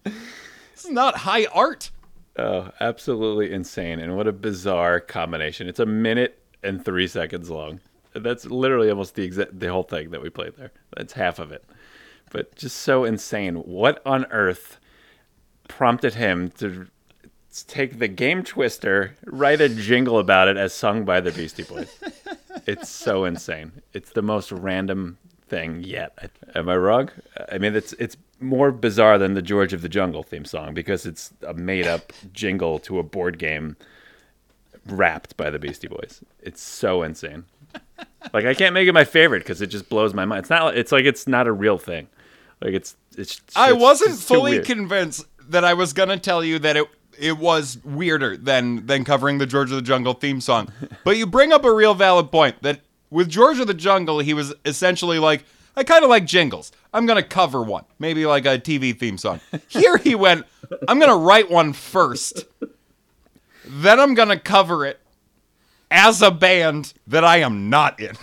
this 0.05 0.85
is 0.85 0.91
not 0.91 1.19
high 1.19 1.47
art. 1.47 1.91
Oh, 2.37 2.71
absolutely 2.79 3.53
insane! 3.53 3.99
And 3.99 4.17
what 4.17 4.29
a 4.29 4.33
bizarre 4.33 5.01
combination. 5.01 5.67
It's 5.67 5.81
a 5.81 5.87
minute 5.87 6.41
and 6.63 6.85
three 6.85 7.09
seconds 7.09 7.51
long. 7.51 7.81
That's 8.15 8.47
literally 8.47 8.91
almost 8.91 9.17
the 9.17 9.25
exact 9.25 9.59
the 9.59 9.73
whole 9.73 9.83
thing 9.83 10.11
that 10.11 10.23
we 10.23 10.31
played 10.31 10.55
there. 10.57 10.71
That's 10.97 11.15
half 11.15 11.41
of 11.41 11.51
it. 11.51 11.65
But 12.31 12.55
just 12.55 12.77
so 12.77 13.05
insane. 13.05 13.57
What 13.57 14.01
on 14.07 14.25
earth 14.27 14.79
prompted 15.67 16.15
him 16.15 16.51
to 16.53 16.87
take 17.67 17.99
the 17.99 18.09
game 18.09 18.43
twister, 18.43 19.15
write 19.27 19.61
a 19.61 19.69
jingle 19.69 20.19
about 20.19 20.49
it 20.49 20.57
as 20.57 20.73
sung 20.73 21.05
by 21.05 21.21
the 21.21 21.33
Beastie 21.33 21.63
Boys? 21.63 21.95
it's 22.67 22.89
so 22.89 23.25
insane. 23.25 23.73
It's 23.93 24.11
the 24.11 24.23
most 24.23 24.53
random 24.53 25.19
thing 25.49 25.83
yet. 25.83 26.31
Am 26.55 26.69
I 26.69 26.77
wrong? 26.77 27.11
I 27.51 27.59
mean, 27.59 27.75
it's 27.75 27.93
it's 27.95 28.17
more 28.41 28.71
bizarre 28.71 29.19
than 29.19 29.35
the 29.35 29.43
George 29.43 29.73
of 29.73 29.83
the 29.83 29.89
Jungle 29.89 30.23
theme 30.23 30.45
song 30.45 30.75
because 30.75 31.07
it's 31.07 31.33
a 31.47 31.55
made 31.55 31.87
up 31.87 32.13
jingle 32.33 32.79
to 32.81 32.99
a 32.99 33.03
board 33.03 33.39
game 33.39 33.77
rapped 34.87 35.37
by 35.37 35.51
the 35.51 35.59
Beastie 35.59 35.89
Boys. 35.89 36.23
It's 36.41 36.63
so 36.63 37.03
insane. 37.03 37.45
Like 38.33 38.45
I 38.45 38.55
can't 38.55 38.75
make 38.75 38.89
it 38.89 38.93
my 38.93 39.05
favorite 39.05 39.41
because 39.41 39.63
it 39.63 39.69
just 39.69 39.89
blows 39.89 40.15
my 40.15 40.25
mind. 40.25 40.41
It's 40.41 40.51
not. 40.51 40.77
It's 40.77 40.93
like 40.93 41.05
it's 41.05 41.27
not 41.27 41.47
a 41.47 41.53
real 41.53 41.79
thing. 41.79 42.09
Like 42.61 42.75
it's. 42.75 42.97
It's. 43.17 43.41
I 43.57 43.73
wasn't 43.73 44.13
it's 44.13 44.25
fully 44.25 44.61
convinced 44.61 45.27
that 45.49 45.65
I 45.65 45.75
was 45.75 45.93
gonna 45.93 46.19
tell 46.19 46.45
you 46.45 46.59
that 46.59 46.77
it 46.77 46.87
it 47.19 47.39
was 47.39 47.79
weirder 47.85 48.37
than 48.37 48.87
than 48.87 49.05
covering 49.05 49.39
the 49.39 49.47
George 49.47 49.71
of 49.71 49.77
the 49.77 49.83
Jungle 49.83 50.15
theme 50.15 50.41
song. 50.41 50.73
But 51.05 51.17
you 51.17 51.27
bring 51.27 51.53
up 51.53 51.65
a 51.65 51.73
real 51.73 51.95
valid 51.95 52.31
point 52.31 52.63
that 52.63 52.81
with 53.11 53.29
George 53.29 53.59
of 53.59 53.67
the 53.67 53.75
Jungle, 53.75 54.19
he 54.21 54.35
was 54.35 54.55
essentially 54.65 55.19
like, 55.19 55.45
I 55.77 55.85
kind 55.85 56.05
of 56.05 56.11
like 56.11 56.25
jingles. 56.25 56.73
I'm 56.93 57.07
gonna 57.07 57.23
cover 57.23 57.63
one, 57.63 57.85
maybe 57.99 58.27
like 58.27 58.47
a 58.47 58.59
TV 58.59 58.99
theme 58.99 59.19
song. 59.19 59.41
Here 59.69 59.97
he 59.99 60.15
went, 60.15 60.47
I'm 60.87 60.99
gonna 60.99 61.17
write 61.17 61.51
one 61.51 61.73
first, 61.73 62.45
then 63.65 64.01
I'm 64.01 64.15
gonna 64.15 64.39
cover 64.39 64.85
it 64.87 65.01
as 65.91 66.23
a 66.23 66.31
band 66.31 66.95
that 67.07 67.25
I 67.25 67.39
am 67.39 67.71
not 67.71 68.01
in. 68.01 68.17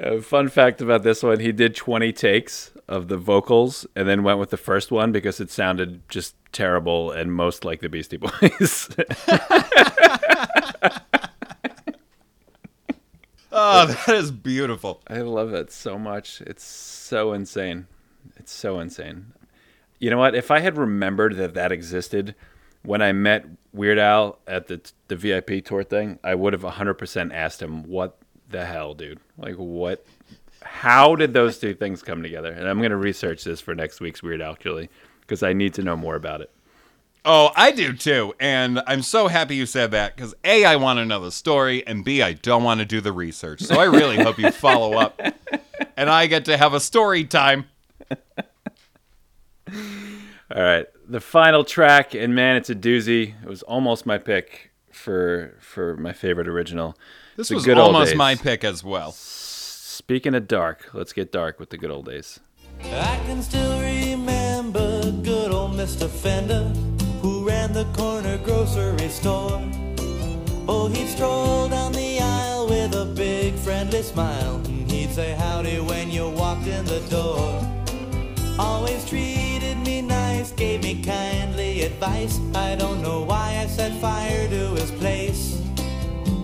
A 0.00 0.16
uh, 0.16 0.20
fun 0.20 0.48
fact 0.48 0.80
about 0.80 1.02
this 1.02 1.22
one: 1.22 1.40
he 1.40 1.52
did 1.52 1.74
20 1.74 2.12
takes 2.12 2.70
of 2.88 3.08
the 3.08 3.16
vocals, 3.16 3.86
and 3.94 4.08
then 4.08 4.22
went 4.22 4.38
with 4.38 4.50
the 4.50 4.56
first 4.56 4.90
one 4.90 5.12
because 5.12 5.40
it 5.40 5.50
sounded 5.50 6.08
just 6.08 6.34
terrible 6.52 7.10
and 7.10 7.32
most 7.32 7.64
like 7.64 7.80
the 7.80 7.88
Beastie 7.88 8.16
Boys. 8.16 8.88
Oh, 13.60 13.86
that 13.86 14.14
is 14.14 14.30
beautiful. 14.30 15.02
I 15.08 15.18
love 15.18 15.52
it 15.52 15.72
so 15.72 15.98
much. 15.98 16.40
It's 16.42 16.62
so 16.62 17.32
insane. 17.32 17.88
It's 18.36 18.52
so 18.52 18.78
insane. 18.78 19.32
You 19.98 20.10
know 20.10 20.18
what? 20.18 20.36
If 20.36 20.52
I 20.52 20.60
had 20.60 20.76
remembered 20.76 21.36
that 21.36 21.54
that 21.54 21.72
existed 21.72 22.36
when 22.82 23.02
I 23.02 23.12
met 23.12 23.46
Weird 23.72 23.98
Al 23.98 24.38
at 24.46 24.68
the 24.68 24.80
the 25.08 25.16
VIP 25.16 25.64
tour 25.64 25.82
thing, 25.82 26.20
I 26.22 26.36
would 26.36 26.52
have 26.52 26.62
100% 26.62 27.34
asked 27.34 27.60
him, 27.60 27.82
"What 27.82 28.18
the 28.48 28.64
hell, 28.64 28.94
dude? 28.94 29.18
Like 29.36 29.56
what 29.56 30.06
how 30.70 31.16
did 31.16 31.32
those 31.32 31.58
two 31.58 31.74
things 31.74 32.02
come 32.02 32.22
together?" 32.22 32.52
And 32.52 32.68
I'm 32.68 32.78
going 32.78 32.90
to 32.90 32.96
research 32.96 33.44
this 33.44 33.60
for 33.60 33.74
next 33.74 34.00
week's 34.00 34.22
Weird 34.22 34.40
Al 34.40 34.52
actually 34.52 34.88
because 35.20 35.42
I 35.42 35.52
need 35.52 35.74
to 35.74 35.82
know 35.82 35.96
more 35.96 36.14
about 36.14 36.40
it. 36.40 36.50
Oh, 37.24 37.50
I 37.54 37.72
do 37.72 37.92
too. 37.92 38.34
And 38.40 38.80
I'm 38.86 39.02
so 39.02 39.28
happy 39.28 39.56
you 39.56 39.66
said 39.66 39.90
that 39.90 40.16
because 40.16 40.34
A, 40.44 40.64
I 40.64 40.76
want 40.76 40.98
to 40.98 41.04
know 41.04 41.20
the 41.20 41.32
story, 41.32 41.86
and 41.86 42.04
B, 42.04 42.22
I 42.22 42.32
don't 42.32 42.64
want 42.64 42.80
to 42.80 42.86
do 42.86 43.00
the 43.00 43.12
research. 43.12 43.60
So 43.60 43.78
I 43.78 43.84
really 43.84 44.16
hope 44.16 44.38
you 44.38 44.50
follow 44.50 44.94
up 44.94 45.20
and 45.96 46.08
I 46.08 46.26
get 46.26 46.44
to 46.46 46.56
have 46.56 46.74
a 46.74 46.80
story 46.80 47.24
time. 47.24 47.66
All 48.10 48.16
right, 50.62 50.86
the 51.06 51.20
final 51.20 51.62
track, 51.62 52.14
and 52.14 52.34
man, 52.34 52.56
it's 52.56 52.70
a 52.70 52.74
doozy. 52.74 53.34
It 53.42 53.48
was 53.48 53.62
almost 53.64 54.06
my 54.06 54.16
pick 54.16 54.70
for 54.90 55.56
for 55.60 55.94
my 55.98 56.14
favorite 56.14 56.48
original. 56.48 56.96
This 57.36 57.48
The 57.48 57.56
was 57.56 57.68
almost 57.68 58.16
my 58.16 58.34
pick 58.34 58.64
as 58.64 58.82
well. 58.82 59.12
Speaking 59.98 60.36
of 60.36 60.46
dark, 60.46 60.90
let's 60.94 61.12
get 61.12 61.32
dark 61.32 61.58
with 61.58 61.70
the 61.70 61.76
good 61.76 61.90
old 61.90 62.06
days. 62.06 62.38
I 62.84 63.20
can 63.26 63.42
still 63.42 63.80
remember 63.80 65.10
good 65.24 65.50
old 65.50 65.72
Mr. 65.72 66.08
Fender 66.08 66.72
who 67.20 67.44
ran 67.44 67.72
the 67.72 67.84
corner 67.96 68.38
grocery 68.38 69.08
store. 69.08 69.60
Oh, 70.68 70.88
he'd 70.94 71.08
stroll 71.08 71.68
down 71.68 71.90
the 71.90 72.20
aisle 72.20 72.68
with 72.68 72.94
a 72.94 73.06
big 73.06 73.56
friendly 73.56 74.02
smile. 74.02 74.62
And 74.66 74.88
he'd 74.88 75.10
say 75.10 75.32
howdy 75.32 75.80
when 75.80 76.12
you 76.12 76.30
walked 76.30 76.68
in 76.68 76.84
the 76.84 77.00
door. 77.10 77.60
Always 78.56 79.04
treated 79.04 79.78
me 79.78 80.00
nice, 80.00 80.52
gave 80.52 80.84
me 80.84 81.02
kindly 81.02 81.82
advice. 81.82 82.38
I 82.54 82.76
don't 82.76 83.02
know 83.02 83.22
why 83.24 83.58
I 83.64 83.66
set 83.66 84.00
fire 84.00 84.48
to 84.48 84.74
his 84.76 84.92
place. 84.92 85.60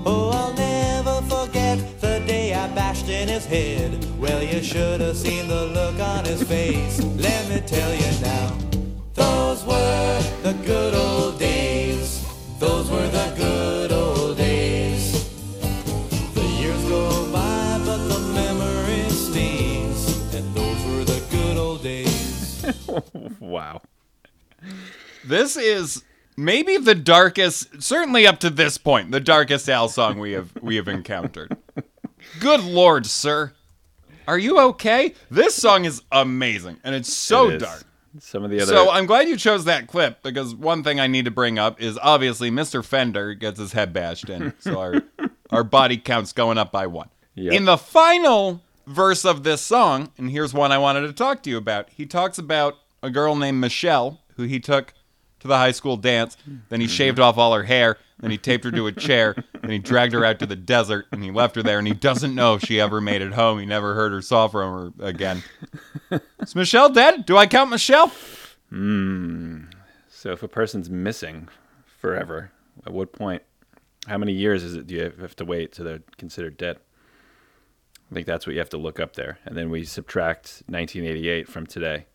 Oh, 0.06 0.30
I'll 0.30 0.52
never 0.54 1.22
forget 1.22 1.78
the 2.00 2.22
day 2.26 2.52
I 2.54 2.68
bashed 2.74 3.08
in 3.08 3.28
his 3.28 3.46
head. 3.46 4.04
Well, 4.18 4.42
you 4.42 4.62
should 4.62 5.00
have 5.00 5.16
seen 5.16 5.48
the 5.48 5.66
look 5.66 5.98
on 5.98 6.24
his 6.24 6.42
face. 6.42 7.02
Let 7.02 7.48
me 7.48 7.60
tell 7.66 7.94
you 7.94 8.20
now, 8.20 8.56
those 9.14 9.64
were 9.64 10.22
the 10.42 10.52
good 10.64 10.94
old 10.94 11.38
days. 11.38 12.22
Those 12.58 12.90
were 12.90 13.08
the 13.08 13.32
good 13.36 13.92
old 13.92 14.36
days. 14.36 15.24
The 16.34 16.44
years 16.60 16.82
go 16.88 17.32
by, 17.32 17.80
but 17.84 17.98
the 18.08 18.20
memory 18.34 19.08
stays. 19.10 20.34
And 20.34 20.54
those 20.54 20.84
were 20.86 21.04
the 21.04 21.22
good 21.30 21.56
old 21.56 21.82
days. 21.82 22.64
Wow. 23.40 23.82
This 25.24 25.56
is 25.56 26.02
maybe 26.36 26.76
the 26.76 26.94
darkest, 26.94 27.82
certainly 27.82 28.26
up 28.26 28.40
to 28.40 28.50
this 28.50 28.78
point, 28.78 29.10
the 29.10 29.20
darkest 29.20 29.68
Al 29.68 29.88
song 29.88 30.18
we 30.18 30.32
have 30.32 30.52
we 30.60 30.76
have 30.76 30.88
encountered. 30.88 31.56
Good 32.40 32.64
lord, 32.64 33.06
sir. 33.06 33.52
Are 34.26 34.38
you 34.38 34.58
okay? 34.58 35.14
This 35.30 35.54
song 35.54 35.84
is 35.84 36.02
amazing 36.10 36.78
and 36.82 36.94
it's 36.94 37.12
so 37.12 37.50
It 37.50 37.58
dark. 37.58 37.84
Some 38.20 38.44
of 38.44 38.50
the 38.50 38.60
other. 38.60 38.72
So 38.72 38.90
I'm 38.90 39.06
glad 39.06 39.28
you 39.28 39.36
chose 39.36 39.64
that 39.64 39.88
clip 39.88 40.22
because 40.22 40.54
one 40.54 40.84
thing 40.84 41.00
I 41.00 41.08
need 41.08 41.24
to 41.24 41.32
bring 41.32 41.58
up 41.58 41.80
is 41.80 41.98
obviously 42.00 42.50
Mr. 42.50 42.84
Fender 42.84 43.34
gets 43.34 43.58
his 43.58 43.72
head 43.72 43.92
bashed 43.92 44.30
in, 44.30 44.54
so 44.60 44.78
our 44.78 45.02
our 45.50 45.64
body 45.64 45.96
count's 45.96 46.32
going 46.32 46.56
up 46.56 46.70
by 46.70 46.86
one. 46.86 47.10
Yep. 47.34 47.52
In 47.52 47.64
the 47.64 47.76
final 47.76 48.62
verse 48.86 49.24
of 49.24 49.42
this 49.42 49.62
song, 49.62 50.12
and 50.16 50.30
here's 50.30 50.54
one 50.54 50.70
I 50.70 50.78
wanted 50.78 51.02
to 51.02 51.12
talk 51.12 51.42
to 51.42 51.50
you 51.50 51.56
about. 51.56 51.90
He 51.90 52.06
talks 52.06 52.38
about 52.38 52.76
a 53.02 53.10
girl 53.10 53.34
named 53.34 53.60
Michelle 53.60 54.20
who 54.36 54.44
he 54.44 54.60
took 54.60 54.94
to 55.44 55.48
the 55.48 55.58
high 55.58 55.72
school 55.72 55.98
dance. 55.98 56.38
Then 56.70 56.80
he 56.80 56.86
shaved 56.86 57.20
off 57.20 57.36
all 57.36 57.52
her 57.52 57.64
hair. 57.64 57.98
Then 58.18 58.30
he 58.30 58.38
taped 58.38 58.64
her 58.64 58.70
to 58.70 58.86
a 58.86 58.92
chair. 58.92 59.36
Then 59.60 59.70
he 59.70 59.78
dragged 59.78 60.14
her 60.14 60.24
out 60.24 60.38
to 60.38 60.46
the 60.46 60.56
desert 60.56 61.06
and 61.12 61.22
he 61.22 61.30
left 61.30 61.54
her 61.56 61.62
there. 61.62 61.78
And 61.78 61.86
he 61.86 61.92
doesn't 61.92 62.34
know 62.34 62.54
if 62.54 62.62
she 62.62 62.80
ever 62.80 62.98
made 62.98 63.20
it 63.20 63.34
home. 63.34 63.58
He 63.58 63.66
never 63.66 63.94
heard 63.94 64.14
or 64.14 64.22
saw 64.22 64.48
from 64.48 64.94
her 64.98 65.06
again. 65.06 65.42
Is 66.40 66.54
Michelle 66.54 66.88
dead? 66.88 67.26
Do 67.26 67.36
I 67.36 67.46
count 67.46 67.68
Michelle? 67.70 68.10
Hmm. 68.70 69.64
so 70.08 70.32
if 70.32 70.42
a 70.42 70.48
person's 70.48 70.88
missing 70.88 71.48
forever, 72.00 72.50
at 72.86 72.92
what 72.92 73.12
point? 73.12 73.42
How 74.06 74.16
many 74.16 74.32
years 74.32 74.64
is 74.64 74.74
it? 74.74 74.86
Do 74.86 74.94
you 74.94 75.12
have 75.20 75.36
to 75.36 75.44
wait 75.44 75.72
till 75.72 75.84
they're 75.84 76.02
considered 76.16 76.56
dead? 76.56 76.78
I 78.10 78.14
think 78.14 78.26
that's 78.26 78.46
what 78.46 78.54
you 78.54 78.58
have 78.58 78.70
to 78.70 78.78
look 78.78 78.98
up 78.98 79.14
there, 79.14 79.38
and 79.44 79.56
then 79.56 79.70
we 79.70 79.84
subtract 79.84 80.62
1988 80.66 81.48
from 81.48 81.66
today. 81.66 82.06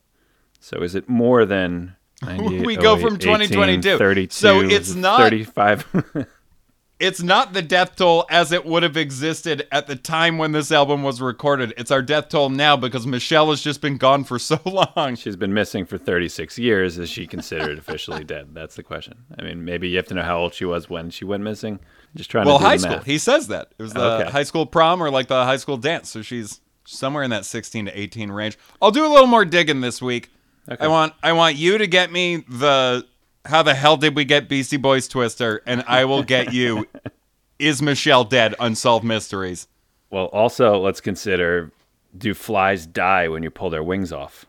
So 0.60 0.82
is 0.82 0.96
it 0.96 1.08
more 1.08 1.46
than 1.46 1.96
98, 1.98 1.99
We 2.26 2.76
go 2.76 2.96
08, 2.96 3.02
from 3.02 3.18
2022. 3.18 3.90
18, 3.90 3.98
32, 3.98 4.34
So 4.34 4.60
it's 4.62 4.94
not- 4.94 5.20
35. 5.20 6.26
it's 7.00 7.22
not 7.22 7.54
the 7.54 7.62
death 7.62 7.96
toll 7.96 8.26
as 8.30 8.52
it 8.52 8.66
would 8.66 8.84
have 8.84 8.98
existed 8.98 9.66
at 9.72 9.88
the 9.88 9.96
time 9.96 10.38
when 10.38 10.52
this 10.52 10.70
album 10.70 11.02
was 11.02 11.22
recorded. 11.22 11.74
It's 11.78 11.92
our 11.92 12.02
death 12.02 12.28
toll 12.28 12.50
now 12.50 12.76
because 12.76 13.08
Michelle 13.08 13.50
has 13.52 13.62
just 13.62 13.80
been 13.80 13.98
gone 13.98 14.26
for 14.26 14.38
so 14.40 14.60
long. 14.66 15.16
She's 15.16 15.38
been 15.38 15.54
missing 15.54 15.86
for 15.86 15.98
36 15.98 16.60
years. 16.60 16.98
Is 16.98 17.10
she 17.10 17.26
considered 17.26 17.78
officially 17.78 18.26
dead? 18.26 18.50
That's 18.54 18.76
the 18.76 18.84
question. 18.84 19.20
I 19.38 19.44
mean, 19.44 19.64
maybe 19.64 19.88
you 19.88 19.96
have 19.96 20.08
to 20.08 20.14
know 20.14 20.24
how 20.24 20.40
old 20.40 20.54
she 20.54 20.66
was 20.66 20.90
when 20.90 21.10
she 21.12 21.24
went 21.24 21.44
missing. 21.44 21.80
Just 22.16 22.30
trying 22.30 22.48
Well, 22.48 22.58
to 22.58 22.64
do 22.64 22.68
high 22.68 22.78
school. 22.78 22.92
math. 22.98 23.06
He 23.06 23.18
says 23.18 23.48
that. 23.48 23.72
It 23.78 23.82
was 23.84 23.94
the 23.94 24.02
Okay. 24.24 24.30
high 24.32 24.44
school 24.44 24.66
prom 24.66 25.02
or 25.02 25.10
like 25.10 25.28
the 25.28 25.46
high 25.46 25.58
school 25.58 25.78
dance. 25.78 26.10
So 26.10 26.22
she's 26.22 26.60
somewhere 26.84 27.24
in 27.24 27.30
that 27.30 27.46
16 27.46 27.86
to 27.86 27.98
18 27.98 28.30
range. 28.32 28.58
I'll 28.82 28.92
do 28.92 29.06
a 29.06 29.08
little 29.08 29.28
more 29.28 29.46
digging 29.46 29.80
this 29.82 30.02
week. 30.02 30.32
Okay. 30.72 30.86
I 30.86 30.88
want 30.88 31.14
I 31.24 31.34
want 31.34 31.56
you 31.56 31.78
to 31.78 31.88
get 31.88 32.12
me 32.12 32.38
the 32.48 33.06
how 33.46 33.64
the 33.64 33.74
hell 33.74 33.98
did 33.98 34.16
we 34.16 34.26
get 34.26 34.48
Beastie 34.48 34.78
Boys 34.78 35.08
Twister 35.08 35.62
and 35.66 35.84
I 35.88 36.06
will 36.06 36.24
get 36.24 36.54
you 36.54 36.88
is 37.60 37.82
Michelle 37.82 38.24
dead 38.24 38.56
unsolved 38.60 39.04
mysteries. 39.06 39.68
Well, 40.10 40.26
also 40.26 40.80
let's 40.80 41.02
consider: 41.02 41.72
Do 42.18 42.34
flies 42.34 42.86
die 42.86 43.28
when 43.28 43.44
you 43.44 43.50
pull 43.50 43.70
their 43.70 43.84
wings 43.84 44.12
off? 44.12 44.46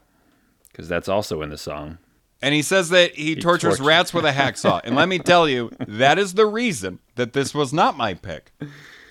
Because 0.70 0.88
that's 0.88 1.08
also 1.08 1.42
in 1.42 1.50
the 1.50 1.58
song. 1.58 1.98
And 2.42 2.54
he 2.54 2.62
says 2.62 2.88
that 2.90 3.14
he, 3.14 3.36
tortures 3.36 3.76
tortures- 3.76 3.80
rats 3.86 4.14
with 4.14 4.24
a 4.24 4.32
hacksaw. 4.32 4.80
and 4.84 4.96
let 4.96 5.08
me 5.08 5.18
tell 5.32 5.46
you, 5.46 5.70
that 5.86 6.18
is 6.18 6.34
the 6.34 6.46
reason 6.46 6.98
that 7.16 7.34
this 7.34 7.52
was 7.54 7.72
not 7.72 7.98
my 7.98 8.14
pick 8.14 8.52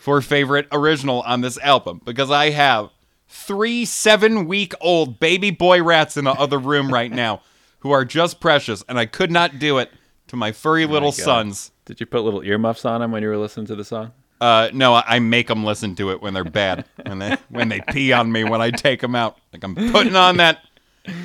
for 0.02 0.20
favorite 0.22 0.68
original 0.72 1.22
on 1.22 1.42
this 1.42 1.60
album 1.60 2.02
because 2.04 2.32
I 2.32 2.50
have 2.50 2.90
three 3.30 3.86
seven 3.86 4.48
week 4.48 4.74
old 4.82 5.20
baby 5.20 5.52
boy 5.52 5.82
rats 5.82 6.18
in 6.18 6.26
the 6.26 6.32
other 6.32 6.58
room 6.58 6.92
right 6.92 7.12
now 7.12 7.42
who 7.80 7.92
are 7.92 8.04
just 8.04 8.40
precious, 8.42 8.84
and 8.90 9.00
I 9.00 9.06
could 9.06 9.32
not 9.32 9.60
do 9.60 9.78
it 9.78 9.92
to 10.28 10.36
my 10.36 10.52
furry 10.52 10.86
little 10.86 11.12
God. 11.12 11.20
sons. 11.20 11.72
Did 11.86 12.00
you 12.00 12.06
put 12.06 12.22
little 12.22 12.44
earmuffs 12.44 12.86
on 12.86 13.02
them 13.02 13.12
when 13.12 13.24
you 13.24 13.30
were 13.30 13.38
listening 13.38 13.66
to 13.68 13.76
the 13.76 13.86
song? 13.86 14.12
Uh, 14.42 14.70
no, 14.74 14.94
I 14.94 15.04
I 15.08 15.20
make 15.20 15.48
them 15.48 15.64
listen 15.64 15.96
to 15.96 16.12
it 16.12 16.22
when 16.22 16.34
they're 16.34 16.44
bad, 16.44 16.86
when 17.06 17.20
they 17.20 17.38
when 17.50 17.70
they 17.70 17.82
pee 17.82 18.12
on 18.12 18.32
me 18.32 18.44
when 18.44 18.62
I 18.62 18.72
take 18.72 19.02
them 19.02 19.16
out. 19.16 19.38
Like 19.54 19.64
I'm 19.64 19.76
putting 19.92 20.16
on 20.16 20.38
that 20.38 20.60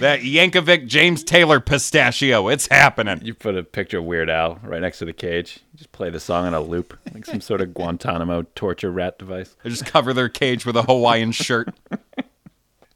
that 0.00 0.20
Yankovic 0.20 0.86
James 0.86 1.22
Taylor 1.24 1.60
pistachio. 1.60 2.48
It's 2.48 2.66
happening. 2.68 3.20
You 3.22 3.34
put 3.34 3.56
a 3.56 3.62
picture 3.62 3.98
of 3.98 4.04
Weird 4.04 4.30
Al 4.30 4.58
right 4.62 4.80
next 4.80 4.98
to 4.98 5.04
the 5.04 5.12
cage. 5.12 5.60
You 5.72 5.78
just 5.78 5.92
play 5.92 6.10
the 6.10 6.20
song 6.20 6.46
on 6.46 6.54
a 6.54 6.60
loop, 6.60 6.98
like 7.12 7.24
some 7.26 7.40
sort 7.40 7.60
of 7.60 7.74
Guantanamo 7.74 8.46
torture 8.54 8.90
rat 8.90 9.18
device. 9.18 9.56
I 9.64 9.68
just 9.68 9.86
cover 9.86 10.12
their 10.12 10.28
cage 10.28 10.66
with 10.66 10.76
a 10.76 10.82
Hawaiian 10.82 11.32
shirt. 11.32 11.74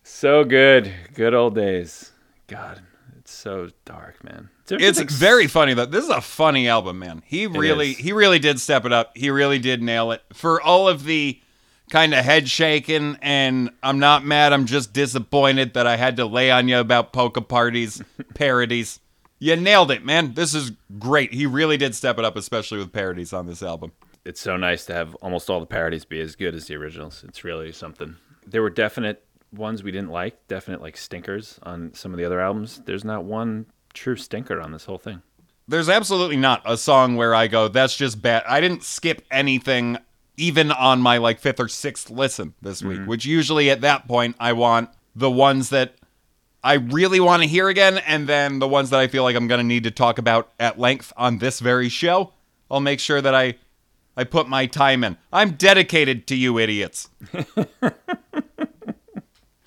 So 0.03 0.45
good, 0.45 0.93
good 1.15 1.35
old 1.35 1.55
days. 1.55 2.13
God, 2.47 2.81
it's 3.19 3.33
so 3.33 3.71
dark, 3.85 4.25
man. 4.25 4.49
It's 4.71 5.01
very 5.01 5.47
funny 5.47 5.75
though. 5.75 5.87
This 5.87 6.05
is 6.05 6.11
a 6.11 6.21
funny 6.21 6.69
album, 6.69 6.99
man. 6.99 7.23
He 7.25 7.47
really 7.47 7.93
he 7.93 8.13
really 8.13 8.39
did 8.39 8.61
step 8.61 8.85
it 8.85 8.93
up. 8.93 9.17
He 9.17 9.31
really 9.31 9.59
did 9.59 9.83
nail 9.83 10.11
it. 10.13 10.23
For 10.33 10.61
all 10.61 10.89
of 10.89 11.05
the 11.05 11.41
kind 11.91 12.15
of 12.15 12.25
head 12.25 12.49
shaking 12.49 13.17
and 13.23 13.71
I'm 13.83 13.99
not 13.99 14.25
mad, 14.25 14.53
I'm 14.53 14.67
just 14.67 14.93
disappointed 14.93 15.75
that 15.75 15.87
I 15.87 15.97
had 15.97 16.17
to 16.17 16.27
lay 16.27 16.51
on 16.51 16.69
you 16.69 16.79
about 16.79 17.13
polka 17.13 17.41
parties, 17.41 18.03
parodies. 18.35 19.01
You 19.39 19.57
nailed 19.57 19.91
it, 19.91 20.05
man. 20.05 20.35
This 20.35 20.55
is 20.55 20.73
great. 20.99 21.33
He 21.33 21.47
really 21.47 21.77
did 21.77 21.95
step 21.95 22.19
it 22.19 22.25
up, 22.25 22.37
especially 22.37 22.79
with 22.79 22.93
parodies 22.93 23.33
on 23.33 23.47
this 23.47 23.63
album. 23.63 23.93
it's 24.25 24.41
so 24.41 24.57
nice 24.57 24.85
to 24.87 24.95
have 24.95 25.15
almost 25.17 25.49
all 25.49 25.61
the 25.61 25.67
parodies 25.67 26.05
be 26.05 26.21
as 26.21 26.35
good 26.35 26.55
as 26.55 26.67
the 26.67 26.75
originals. 26.77 27.25
It's 27.27 27.45
really 27.45 27.71
something. 27.73 28.17
There 28.47 28.63
were 28.63 28.71
definite 28.71 29.25
ones 29.53 29.83
we 29.83 29.93
didn't 29.93 30.11
like, 30.11 30.47
definite 30.49 30.83
like 30.83 30.97
stinkers 30.97 31.59
on 31.63 31.95
some 31.95 32.13
of 32.13 32.19
the 32.19 32.25
other 32.25 32.41
albums. 32.41 32.83
There's 32.85 33.05
not 33.05 33.25
one 33.25 33.67
true 33.95 34.17
stinker 34.17 34.61
on 34.61 34.73
this 34.73 34.85
whole 34.85 34.99
thing. 34.99 35.23
There's 35.69 35.89
absolutely 35.89 36.37
not 36.37 36.63
a 36.65 36.77
song 36.77 37.17
where 37.17 37.35
I 37.35 37.47
go, 37.47 37.69
that's 37.69 37.97
just 37.97 38.21
bad. 38.23 38.43
I 38.49 38.61
didn't 38.61 38.83
skip 38.83 39.23
anything 39.31 39.99
even 40.39 40.71
on 40.71 41.01
my 41.01 41.19
like 41.19 41.39
fifth 41.39 41.61
or 41.61 41.69
sixth 41.69 42.11
listen 42.11 42.55
this 42.63 42.83
week, 42.83 42.99
mm-hmm. 42.99 43.09
which 43.09 43.25
usually 43.25 43.71
at 43.71 43.83
that 43.83 44.09
point 44.09 44.37
I 44.39 44.53
want 44.53 44.91
the 45.15 45.31
ones 45.31 45.71
that 45.71 45.95
I 46.63 46.75
really 46.75 47.21
want 47.21 47.43
to 47.43 47.49
hear 47.49 47.69
again 47.69 47.99
and 47.99 48.29
then 48.29 48.59
the 48.59 48.69
ones 48.69 48.91
that 48.91 49.01
I 49.01 49.09
feel 49.09 49.23
like 49.23 49.37
I'm 49.37 49.49
going 49.49 49.61
to 49.61 49.67
need 49.67 49.85
to 49.85 49.91
talk 49.91 50.19
about 50.19 50.51
at 50.59 50.79
length 50.79 51.13
on 51.17 51.39
this 51.39 51.61
very 51.61 51.89
show. 51.89 52.33
I'll 52.71 52.81
make 52.81 53.01
sure 53.01 53.21
that 53.21 53.35
I 53.35 53.57
I 54.17 54.25
put 54.25 54.49
my 54.49 54.67
time 54.67 55.05
in. 55.05 55.17
I'm 55.33 55.53
dedicated 55.53 56.27
to 56.27 56.35
you 56.35 56.59
idiots. 56.59 57.09